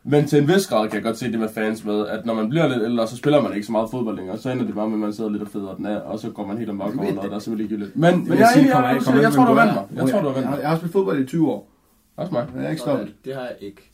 [0.04, 2.34] men til en vis grad kan jeg godt se det med fans med, at når
[2.34, 4.38] man bliver lidt ældre, så spiller man ikke så meget fodbold længere.
[4.38, 6.30] Så ender det bare med, at man sidder lidt og federe den af, og så
[6.30, 7.96] går man helt amok over noget, der er simpelthen ligegyldigt.
[7.98, 9.84] Men, men vil jeg, er jeg, ikke- jeg, jeg, ikke tror, du vendt mig.
[9.96, 10.48] Jeg tror, du Jeg mig.
[10.50, 11.72] har- Jeg har spillet fodbold i 20 år.
[12.18, 12.46] Også mig.
[12.56, 13.14] Jeg er ikke stoppet.
[13.26, 13.92] Det har jeg ikke.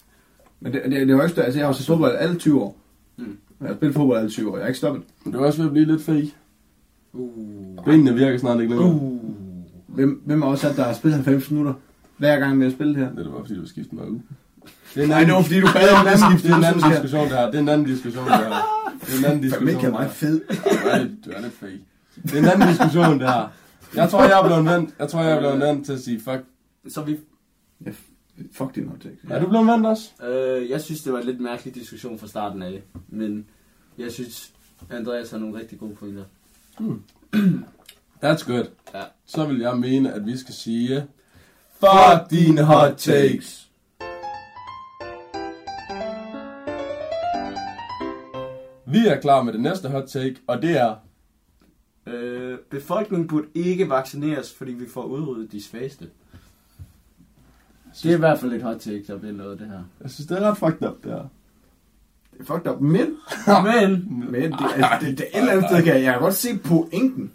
[0.62, 2.78] Men det, det, det var ikke, altså jeg har også fodbold alle 20 år.
[3.18, 3.38] Mm.
[3.62, 5.04] Jeg har spillet fodbold alle 20 år, jeg har ikke stoppet.
[5.24, 6.34] Men det er også ved at blive lidt fake.
[7.14, 7.86] Uh.
[7.86, 8.94] Benene virker snart ikke længere.
[8.94, 9.20] Uh.
[9.88, 11.74] Hvem, hvem er også at der har spillet 90 minutter
[12.18, 13.16] hver gang med at spille det her?
[13.16, 14.20] Det er bare fordi, du har skiftet mig ud.
[14.96, 16.54] Det er en Nej, det var fordi du det bad er om anden, skifte det
[16.54, 17.46] er en anden diskussion, det her.
[17.46, 18.50] Det er en anden diskussion, det her.
[19.06, 19.68] Det er en anden diskussion.
[19.68, 20.42] Fandme ikke er det meget fed.
[20.50, 21.80] Du er lidt, du er lidt fake.
[22.24, 23.52] Det er en anden diskussion, det her.
[23.96, 24.90] Jeg tror, jeg er blevet vendt.
[25.00, 26.44] Jeg tror, jeg er blevet vendt til at sige, fuck.
[26.88, 27.18] Så vi...
[28.52, 29.18] Fuck din hot take.
[29.30, 30.26] Er du blevet vendt også?
[30.26, 32.82] Øh, jeg synes, det var en lidt mærkelig diskussion fra starten af.
[33.08, 33.46] Men
[33.98, 34.54] jeg synes,
[34.90, 36.24] Andreas har nogle rigtig gode pointer.
[38.24, 38.66] That's good.
[38.94, 39.04] Ja.
[39.26, 41.08] Så vil jeg mene, at vi skal sige...
[41.80, 43.72] Fuck dine hot takes.
[48.86, 50.96] Vi er klar med det næste hot take, og det er...
[52.08, 56.10] Øh, befolkningen burde ikke vaccineres, fordi vi får udryddet de svageste.
[58.04, 59.80] Det er i hvert fald et hot take, der bliver noget af det her.
[60.04, 61.18] Jeg synes, det er ret fucked up, det her.
[62.34, 62.92] Det er fucked up, men,
[63.64, 66.34] Men, men det, altså, det, det, et eller andet sted kan jeg, jeg kan godt
[66.34, 67.32] se pointen.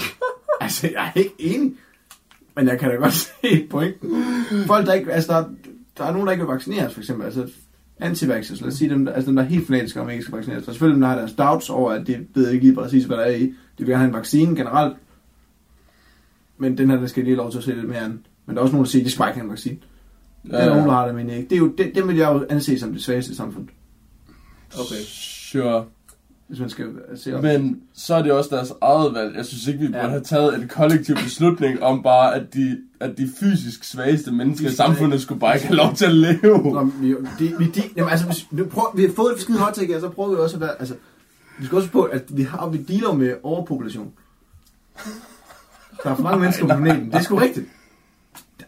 [0.60, 1.72] altså, jeg er ikke enig.
[2.56, 4.24] Men jeg kan da godt se pointen.
[4.66, 5.44] Folk, der ikke, altså, der,
[5.98, 7.24] der er nogen, der ikke vil vaccineres, for eksempel.
[7.24, 7.48] Altså,
[8.00, 10.36] antivaxxers, lad os sige dem, der- altså dem, der er helt fanatiske om ikke skal
[10.36, 10.64] vaccineres.
[10.64, 13.04] Der er selvfølgelig dem, der har deres doubts over, at de ved ikke lige præcis,
[13.04, 13.42] hvad der er i.
[13.42, 14.96] De vil gerne have en vaccine generelt.
[16.58, 18.26] Men den her, der skal have lov til at se lidt mere an.
[18.46, 19.76] Men der er også nogen, der siger, at de skal ikke have en vaccine.
[20.48, 21.42] Ja, det er nogen, der har det, men ikke.
[21.48, 23.70] Det, er jo, det, det vil jeg jo anse som det svageste i samfundet.
[24.74, 25.02] okay.
[25.52, 25.84] Sure.
[26.48, 26.86] Hvis man skal
[27.16, 27.42] se op.
[27.42, 29.36] Men så er det også deres eget valg.
[29.36, 30.08] Jeg synes ikke, vi burde Ja.
[30.08, 34.72] have taget en kollektiv beslutning om bare, at de, at de fysisk svageste mennesker i
[34.72, 36.72] samfundet skulle bare ikke have lov til at leve.
[36.72, 39.40] Nå, men vi, de, vi, de, jamen, altså, hvis, nu prøv, vi har fået et
[39.40, 40.94] skide hot take, og så prøver vi også at være, altså,
[41.58, 44.10] vi skal også på, at vi har, vi dealer med overpopulation.
[46.04, 47.06] Der er for mange mennesker på planeten.
[47.06, 47.66] Det er sgu rigtigt.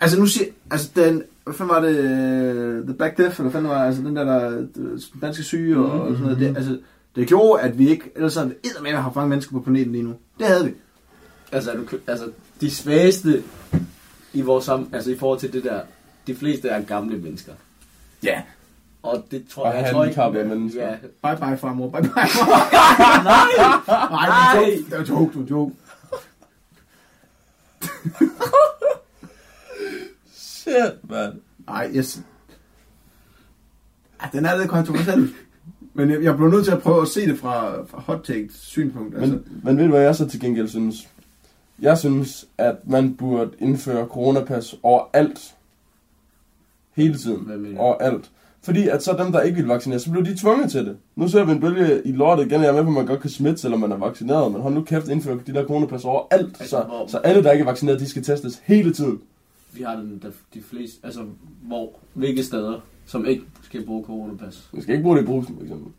[0.03, 3.53] Altså nu siger, altså den, hvad fanden var det, øh, The Black Death, eller hvad
[3.53, 6.79] fanden var altså den der, der øh, danske syge og, og sådan noget, det, altså,
[7.17, 8.49] det gjorde, at vi ikke, ellers havde
[8.83, 10.15] vi at have mange mennesker på planeten lige nu.
[10.39, 10.75] Det havde vi.
[11.53, 12.31] Altså, er du, altså,
[12.61, 13.43] de svageste
[14.33, 15.81] i vores sam, altså i forhold til det der,
[16.27, 17.53] de fleste er gamle mennesker.
[18.23, 18.43] Ja.
[19.03, 20.89] Og det tror Og jeg, jeg tror ikke, handicappede mennesker.
[20.89, 23.23] Ja, Bye bye farmor, bye bye farmor.
[23.31, 25.75] Nej, Nej, det var en joke, det var en joke.
[30.63, 31.41] Shit, man.
[31.67, 32.23] Nej, yes.
[34.23, 35.31] Ja, den er lidt kontroversiel.
[35.95, 38.49] Men jeg, jeg blev nødt til at prøve at se det fra, fra hot take
[38.53, 39.15] synspunkt.
[39.17, 41.09] Altså, Men, men ved du, hvad jeg så til gengæld synes?
[41.81, 45.55] Jeg synes, at man burde indføre coronapas overalt.
[46.97, 47.77] Hele tiden.
[47.79, 48.31] Overalt.
[48.63, 50.97] Fordi at så dem, der ikke vil vaccinere, så bliver de tvunget til det.
[51.17, 52.61] Nu ser vi en bølge i lortet igen.
[52.61, 54.53] Jeg er med på, at man godt kan smitte, selvom man er vaccineret.
[54.53, 56.59] Men hold nu kæft, indføre de der coronapas overalt.
[56.69, 59.21] Så, så alle, der ikke er vaccineret, de skal testes hele tiden.
[59.75, 61.21] Vi har den, der, de fleste, altså,
[61.63, 64.69] hvor, hvilke steder, som ikke skal bruge coronapas.
[64.73, 65.93] Man skal ikke bruge det i brusen, for eksempel.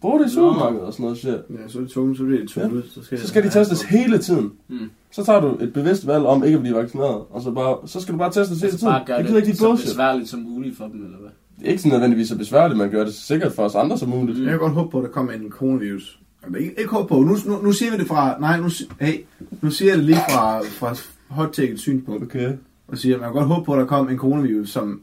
[0.00, 1.32] Brug det i supermarkedet og sådan noget shit.
[1.32, 2.82] ja, så er det tungt, så bliver det tungt ud.
[2.94, 4.52] Så skal, Så skal de testes hele tiden.
[4.68, 4.90] Mm.
[5.10, 8.00] Så tager du et bevidst valg om ikke at blive vaccineret, og så, bare, så
[8.00, 8.92] skal du bare testes hele Altså tiden.
[8.92, 9.86] bare gør Jeg gider ikke det dit så bullshit.
[9.88, 11.30] besværligt som muligt for dem, eller hvad?
[11.58, 13.98] Det er ikke sådan nødvendigvis så besværligt, man gør det så sikkert for os andre
[13.98, 14.38] som muligt.
[14.38, 14.44] Mm.
[14.44, 16.20] Jeg kan godt håbe på, at der kommer en coronavirus.
[16.44, 17.14] Jamen, ikke, ikke håbe på.
[17.20, 18.38] Nu, nu, nu siger vi det fra...
[18.40, 18.68] Nej, nu,
[19.00, 19.14] hey,
[19.62, 20.94] nu siger jeg det lige fra, fra
[21.28, 22.22] hot synspunkt.
[22.22, 22.52] Okay.
[22.90, 25.02] Og siger, at man kan godt håbe på, at der kom en coronavirus, som...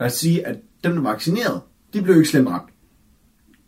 [0.00, 1.60] Lad os sige, at dem, der var vaccineret,
[1.92, 2.70] de blev ikke slemt ramt.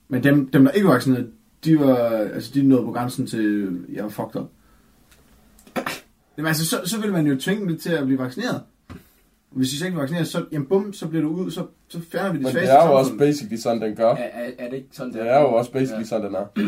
[0.08, 1.30] Men dem, dem der ikke var vaccineret,
[1.64, 1.96] de var...
[2.08, 3.78] Altså, de nåede på grænsen til...
[3.92, 4.50] Jeg var fucked up.
[6.36, 8.62] Jamen altså, så, så vil man jo tvinge dem til at blive vaccineret.
[9.54, 12.00] Hvis de så ikke er vaccineret, så, jamen bum, så bliver du ud, så, så
[12.12, 14.08] fjerner vi de Men det svageste er i jo også basically sådan, den gør.
[14.10, 16.44] Er, er, er det ikke sådan, Det er jo også basically sådan, den er.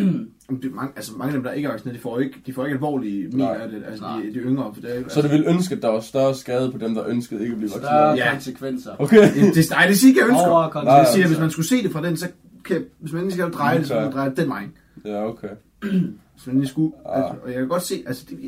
[0.48, 2.34] Jamen, det er mange, altså mange af dem, der ikke er vaccineret, de får ikke,
[2.46, 3.58] de får ikke alvorlige men Nej.
[3.62, 3.82] af det.
[3.86, 4.20] Altså, Nej.
[4.20, 4.74] de, de er yngre.
[4.74, 7.08] For det er, Så det ville ønske, at der var større skade på dem, der
[7.08, 8.16] ønskede ikke at blive Større vaccineret.
[8.18, 8.32] Ja.
[8.32, 8.90] konsekvenser.
[8.98, 9.16] Okay.
[9.34, 10.46] det, det, nej, det siger ikke, jeg ønsker.
[10.48, 11.12] Over Det konsekvenser.
[11.12, 12.28] siger, at hvis man skulle se det fra den, så
[12.64, 14.04] kan, hvis man lige skal dreje det, så Okay.
[14.04, 14.64] man dreje det den vej.
[15.04, 15.48] Ja, okay.
[16.34, 17.18] Hvis man lige skulle, Ah.
[17.18, 18.38] altså, og jeg kan godt se, altså, det,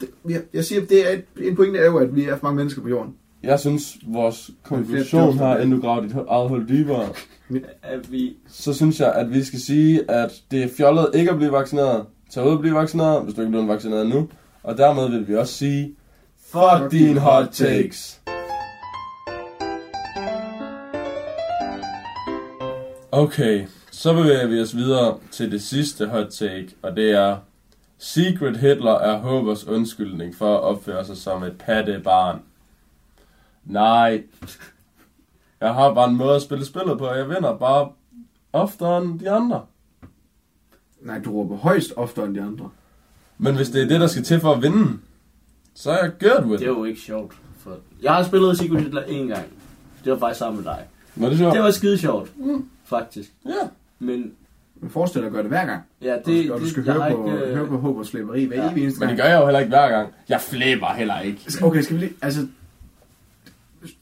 [0.00, 2.46] det, jeg, jeg siger, det er et, en pointe er jo, at vi er for
[2.46, 3.14] mange mennesker på jorden.
[3.42, 7.08] Jeg synes, vores konklusion her, inden du graver dit eget hul dybere,
[7.82, 11.36] At vi, så synes jeg, at vi skal sige, at det er fjollet ikke at
[11.36, 12.06] blive vaccineret.
[12.30, 14.28] Tag ud og blive vaccineret, hvis du ikke er blevet vaccineret nu.
[14.62, 15.94] Og dermed vil vi også sige,
[16.52, 18.20] fuck dine hot takes.
[23.12, 27.36] Okay, så bevæger vi os videre til det sidste hot take, og det er
[27.98, 32.40] Secret Hitler er Håbers undskyldning for at opføre sig som et pattebarn.
[33.72, 34.22] Nej.
[35.60, 37.88] Jeg har bare en måde at spille spillet på, og jeg vinder bare
[38.52, 39.62] oftere end de andre.
[41.02, 42.68] Nej, du råber højst oftere end de andre.
[43.38, 44.98] Men hvis det er det, der skal til for at vinde,
[45.74, 47.34] så er jeg good with det er jo ikke sjovt.
[47.58, 49.44] For jeg har spillet Secret Hitler en gang.
[50.04, 50.84] Det var faktisk sammen med dig.
[51.16, 51.54] Var det sjovt?
[51.54, 52.30] Det var skide sjovt,
[52.84, 53.32] faktisk.
[53.46, 53.50] Ja.
[53.98, 54.32] Men
[54.80, 55.82] Men forestil dig at gøre det hver gang.
[56.02, 57.96] ja, Det, det, og du det, skal jeg høre på, ikke, øh, høre på håb
[57.96, 58.70] og slæberi hver Ja.
[58.72, 59.18] evig eneste Men gang.
[59.18, 60.08] det gør jeg jo heller ikke hver gang.
[60.28, 61.40] Jeg flæber heller ikke.
[61.62, 62.12] Okay, skal vi lige...
[62.22, 62.46] Altså,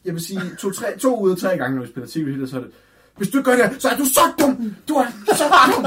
[0.05, 2.47] jeg vil sige, to, tre, to ud af tre gange, når vi spiller Secret Hitler,
[2.47, 2.71] så er det...
[3.17, 4.75] Hvis du gør det, så er du så dum!
[4.87, 5.05] Du er
[5.35, 5.43] så
[5.75, 5.85] dum!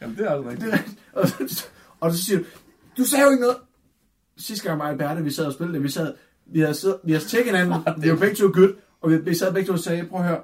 [0.00, 0.72] Jamen, det er altså rigtigt.
[0.72, 0.80] Det
[1.14, 1.64] er og, så,
[2.00, 2.44] og så siger du,
[2.96, 3.56] du sagde jo ikke noget.
[4.36, 6.14] Sidste gang mig og Berthe, vi sad og spillede det, vi sad,
[6.46, 9.34] vi havde, siddet, vi havde tjekket hinanden, vi var begge to good, og vi, vi
[9.34, 10.40] sad begge to og sagde, prøv at høre,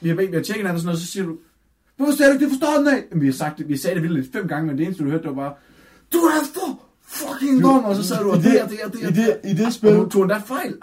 [0.00, 1.36] vi har, begge, vi har tjekket hinanden og sådan noget, så siger du,
[1.96, 3.04] hvorfor sagde du ikke, det forstår den af?
[3.10, 5.10] Jamen, vi har sagt det, vi sagde det vildt fem gange, men det eneste, du
[5.10, 5.54] hørte, det var bare,
[6.12, 8.92] du er for fucking dum, og så sad du og det- det og det og
[8.92, 9.90] det I og det, i det Og spil...
[9.94, 10.74] du tog endda fejl.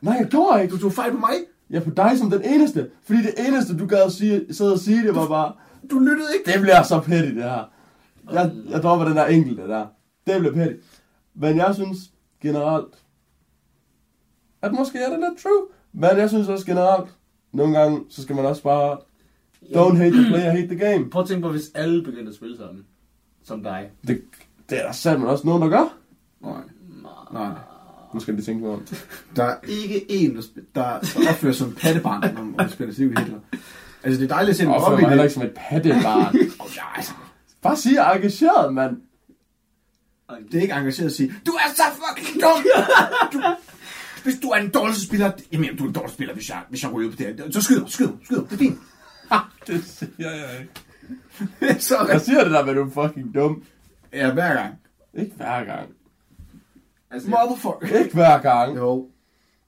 [0.00, 0.74] Nej, jeg gjorde ikke.
[0.74, 1.34] Du tog fejl på mig.
[1.70, 2.90] Jeg er på dig som den eneste.
[3.02, 5.52] Fordi det eneste, du gad at sige, sidde og sige, det var bare...
[5.90, 6.52] Du lyttede ikke.
[6.52, 7.64] Det bliver så petty, det her.
[8.32, 9.86] Jeg, jeg dropper den der enkelte der.
[10.26, 10.74] Det bliver petty.
[11.34, 11.98] Men jeg synes
[12.42, 12.94] generelt,
[14.62, 15.66] at måske er det lidt true.
[15.92, 17.10] Men jeg synes også generelt,
[17.52, 18.98] nogle gange, så skal man også bare,
[19.62, 21.10] don't hate the player, hate the game.
[21.10, 22.84] Prøv at tænke på, hvis alle begyndte at spille sådan.
[23.44, 23.90] Som dig.
[24.06, 24.22] Det,
[24.70, 25.96] det er der sandt også nogen, der gør.
[26.40, 26.62] Nej.
[27.32, 27.52] Nej.
[28.14, 28.86] Nu skal de tænke mig om.
[29.36, 30.42] Der er ikke en, der,
[30.74, 30.98] der,
[31.30, 33.38] opfører som pattebarn, når man spiller Secret Hitler.
[34.02, 35.30] Altså, det er dejligt at se dem op i mig heller det.
[35.30, 36.34] ikke som et pattebarn.
[36.76, 37.12] Ja, altså,
[37.62, 38.96] bare sige, jeg er engageret, mand.
[40.52, 42.64] Det er ikke engageret at sige, du er så fucking dum!
[43.32, 43.42] Du,
[44.22, 46.82] hvis du er en dårlig spiller, jamen du er en dårlig spiller, hvis jeg, hvis
[46.82, 47.50] jeg ryger på det her.
[47.50, 48.78] Så skyder, skyder, skyder, det er fint.
[49.66, 51.82] Det siger jeg ikke.
[51.88, 53.62] så Jeg siger det der med, du er fucking dum.
[54.12, 54.74] Ja, hver gang.
[55.14, 55.88] Ikke hver gang.
[57.10, 57.98] Altså, Motherfucker.
[57.98, 58.76] Ikke hver gang.
[58.76, 59.06] Jo.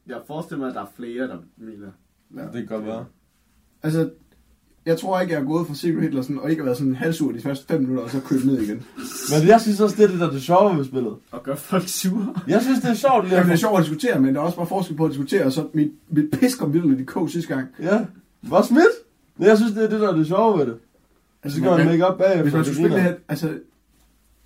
[0.06, 1.86] jeg forestiller mig, at der er flere, der mener.
[2.52, 3.04] Det kan godt være.
[3.82, 4.10] Altså,
[4.86, 6.94] jeg tror ikke, jeg er gået fra Secret Hitler sådan, og ikke har været sådan
[6.94, 8.82] halvsur de første fem minutter, og så kørt ned igen.
[9.40, 11.16] Men jeg synes også, det er det, der er det sjove ved spillet.
[11.30, 12.34] Og gør folk sure.
[12.48, 13.24] Jeg synes, det er sjovt.
[13.24, 15.44] Det er Lige sjovt at diskutere, men der er også bare forskel på at diskutere,
[15.44, 17.68] og så mit, mit pis kom vildt i kog sidste gang.
[17.80, 18.04] Ja.
[18.42, 18.92] Var smidt?
[19.36, 20.76] Men jeg synes, det er det, der er det sjove ved det.
[21.42, 22.42] Altså, Så kan man make up bagefter.
[22.42, 23.58] Hvis man skulle spille det her, altså,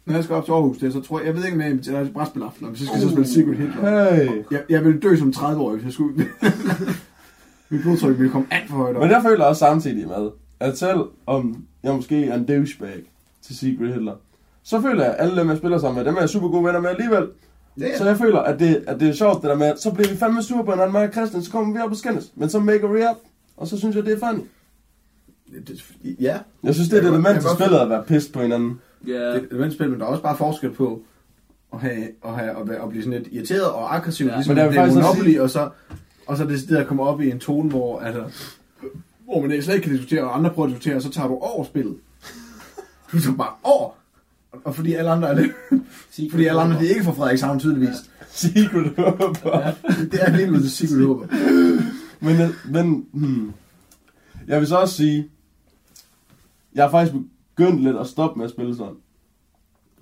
[0.06, 1.70] når jeg skal op til Aarhus, det, så tror jeg, jeg ved ikke, om jeg
[1.70, 4.14] inviterer dig til brætspilaften, hvis jeg skal så spille Secret Hitler.
[4.14, 4.42] Hey.
[4.50, 6.14] Jeg, jeg ville dø som 30-årig, hvis jeg skulle.
[7.70, 9.02] Mit blodtryk ville komme alt for højt op.
[9.02, 10.30] Men jeg føler også samtidig med,
[10.60, 13.02] at selv om jeg måske er en douchebag
[13.42, 14.14] til Secret Hitler,
[14.62, 16.64] så føler jeg, at alle dem, jeg spiller sammen med, dem er jeg super gode
[16.64, 17.28] venner med alligevel.
[17.80, 17.98] Ja.
[17.98, 20.08] Så jeg føler, at det, at det er sjovt, det der med, at så bliver
[20.08, 22.32] vi fandme sure på hinanden, mig og Christian, så kommer vi op og skændes.
[22.34, 23.16] Men så make we up,
[23.56, 24.40] og så synes jeg, det er funny.
[25.68, 25.84] Det-
[26.20, 28.32] Ja, Jeg synes, det er Jeg det kan element til jeg spillet at være pissed
[28.32, 28.80] på hinanden.
[29.06, 31.02] Ja, det er et eventspil, men der er også bare forskel på
[31.72, 34.32] at, have, at, have, at, være, at blive sådan lidt irriteret og aggressiv, Ja.
[34.32, 35.68] ja, ligesom Men det der er faktisk også Monopoly, sige- og så,
[36.26, 38.24] og så er det det, der kommer op i en tone, hvor, altså,
[39.24, 41.34] hvor man slet ikke kan diskutere, og andre prøver at diskutere, og så tager du
[41.34, 41.96] over spillet.
[43.12, 43.90] Du tager bare over.
[44.64, 45.50] Og- fordi alle andre er det.
[46.30, 47.96] fordi alle andre, de er ikke fra Frederikshavn tydeligvis.
[48.28, 49.58] Secret Håber.
[49.58, 49.72] Ja.
[50.10, 51.26] Det er ud til Secret Håber.
[52.20, 53.52] Men, men hmm.
[54.46, 55.28] jeg vil så også sige,
[56.74, 57.14] jeg har faktisk
[57.56, 58.96] begyndt lidt at stoppe med at spille sådan.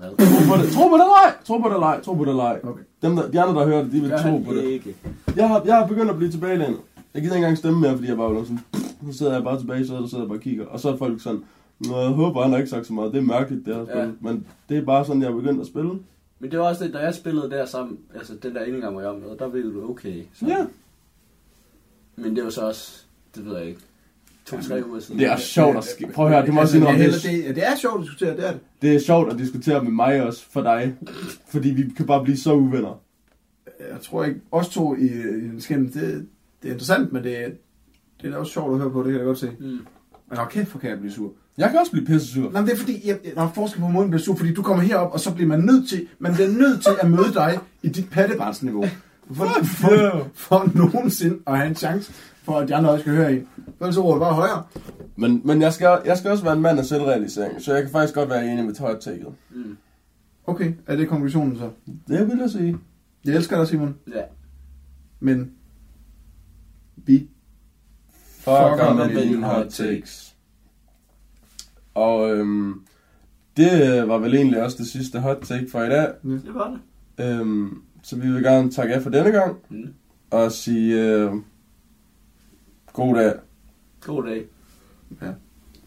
[0.01, 0.09] Tro
[0.51, 2.61] på det, tro på det ej, tro på det ej, tro på det ej.
[2.63, 2.83] Okay.
[3.03, 4.65] Dem, der, de andre, der hører det, de vil tro på det.
[4.65, 4.97] ikke.
[5.37, 6.79] Jeg har, jeg har begyndt at blive tilbagelænet.
[7.15, 8.61] Jeg gider ikke engang stemme mere, fordi jeg bare var sådan,
[9.07, 10.67] så sidder jeg bare tilbage, så sidder jeg bare og kigger.
[10.67, 11.45] Og så er folk sådan,
[11.79, 13.13] Nå, jeg håber, han har ikke sagt så meget.
[13.13, 13.97] Det er mærkeligt, det her spil.
[13.97, 14.11] Ja.
[14.21, 15.91] Men det er bare sådan, jeg har begyndt at spille.
[16.39, 18.93] Men det var også det, da jeg spillede der sammen, altså den der ene gang,
[18.93, 20.23] hvor jeg var med, der ville du okay.
[20.35, 20.47] Så.
[20.47, 20.67] Ja.
[22.17, 23.81] Men det var så også, det ved jeg ikke,
[24.47, 25.21] to-tre uger siden.
[25.21, 26.07] Det er sjovt at ske.
[26.07, 28.03] Prøv at høre, det må også altså, indrømme, det, det, det, det er sjovt at
[28.03, 28.61] diskutere, det er det.
[28.83, 30.95] det er sjovt at diskutere med mig også, for dig.
[31.49, 33.01] Fordi vi kan bare blive så uvenner.
[33.81, 36.27] Jeg tror ikke, os to i, i en skændel, det,
[36.63, 37.59] det er interessant, men det,
[38.23, 39.51] det er da også sjovt at høre på, det kan jeg godt se.
[39.61, 39.79] Mm.
[40.31, 41.33] Men okay, for kan jeg blive sur.
[41.59, 42.51] Jeg kan også blive pisse sur.
[42.51, 44.63] Nej, men det er fordi, jeg, der er forskel på måden, bliver sur, fordi du
[44.63, 47.59] kommer herop, og så bliver man nødt til, man bliver nødt til at møde dig
[47.83, 48.85] i dit pattebarnsniveau.
[49.33, 50.27] For, for, yeah.
[50.35, 52.13] for nogensinde at have en chance
[52.43, 53.49] for, at de andre også skal høre en.
[53.79, 54.63] For ellers du bare højere.
[55.17, 57.93] Men, men jeg, skal, jeg skal også være en mand af selvrealisering, så jeg kan
[57.93, 59.27] faktisk godt være enig med hot taket.
[59.51, 59.77] Mm.
[60.47, 61.71] Okay, er det konklusionen så?
[62.09, 62.79] Det vil jeg sige.
[63.25, 64.23] Jeg elsker dig, Simon, Ja.
[65.21, 65.53] men
[66.97, 67.29] vi
[68.39, 70.35] Fucker med med mine hot takes.
[71.95, 72.81] Og øhm,
[73.57, 76.09] det var vel egentlig også det sidste hot take for i dag.
[76.23, 76.79] Det var
[77.17, 77.25] det.
[77.25, 79.57] Øhm, så vi vil gerne takke af for denne gang.
[79.69, 79.95] Mm.
[80.31, 81.33] Og sige øh,
[82.93, 83.33] god dag.
[84.01, 84.45] God dag.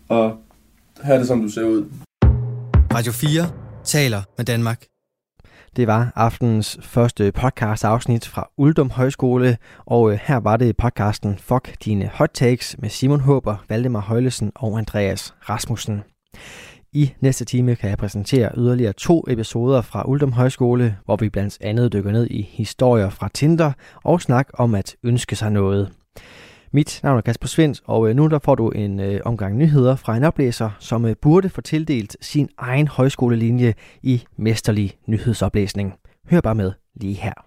[0.09, 0.37] Og
[1.01, 1.85] have det som du ser ud.
[2.93, 3.51] Radio 4
[3.83, 4.85] taler med Danmark.
[5.75, 11.37] Det var aftenens første podcast afsnit fra Uldum Højskole, og øh, her var det podcasten
[11.37, 16.03] Fuck dine hot takes med Simon Håber, Valdemar Højlesen og Andreas Rasmussen.
[16.97, 21.57] I næste time kan jeg præsentere yderligere to episoder fra Uldum Højskole, hvor vi blandt
[21.61, 23.71] andet dykker ned i historier fra Tinder
[24.03, 25.89] og snak om at ønske sig noget.
[26.71, 29.95] Mit navn er Kasper Svendt, og øh, nu der får du en øh, omgang nyheder
[29.95, 33.73] fra en oplæser, som øh, burde få tildelt sin egen højskolelinje
[34.03, 35.93] i mesterlig nyhedsoplæsning.
[36.29, 37.46] Hør bare med lige her.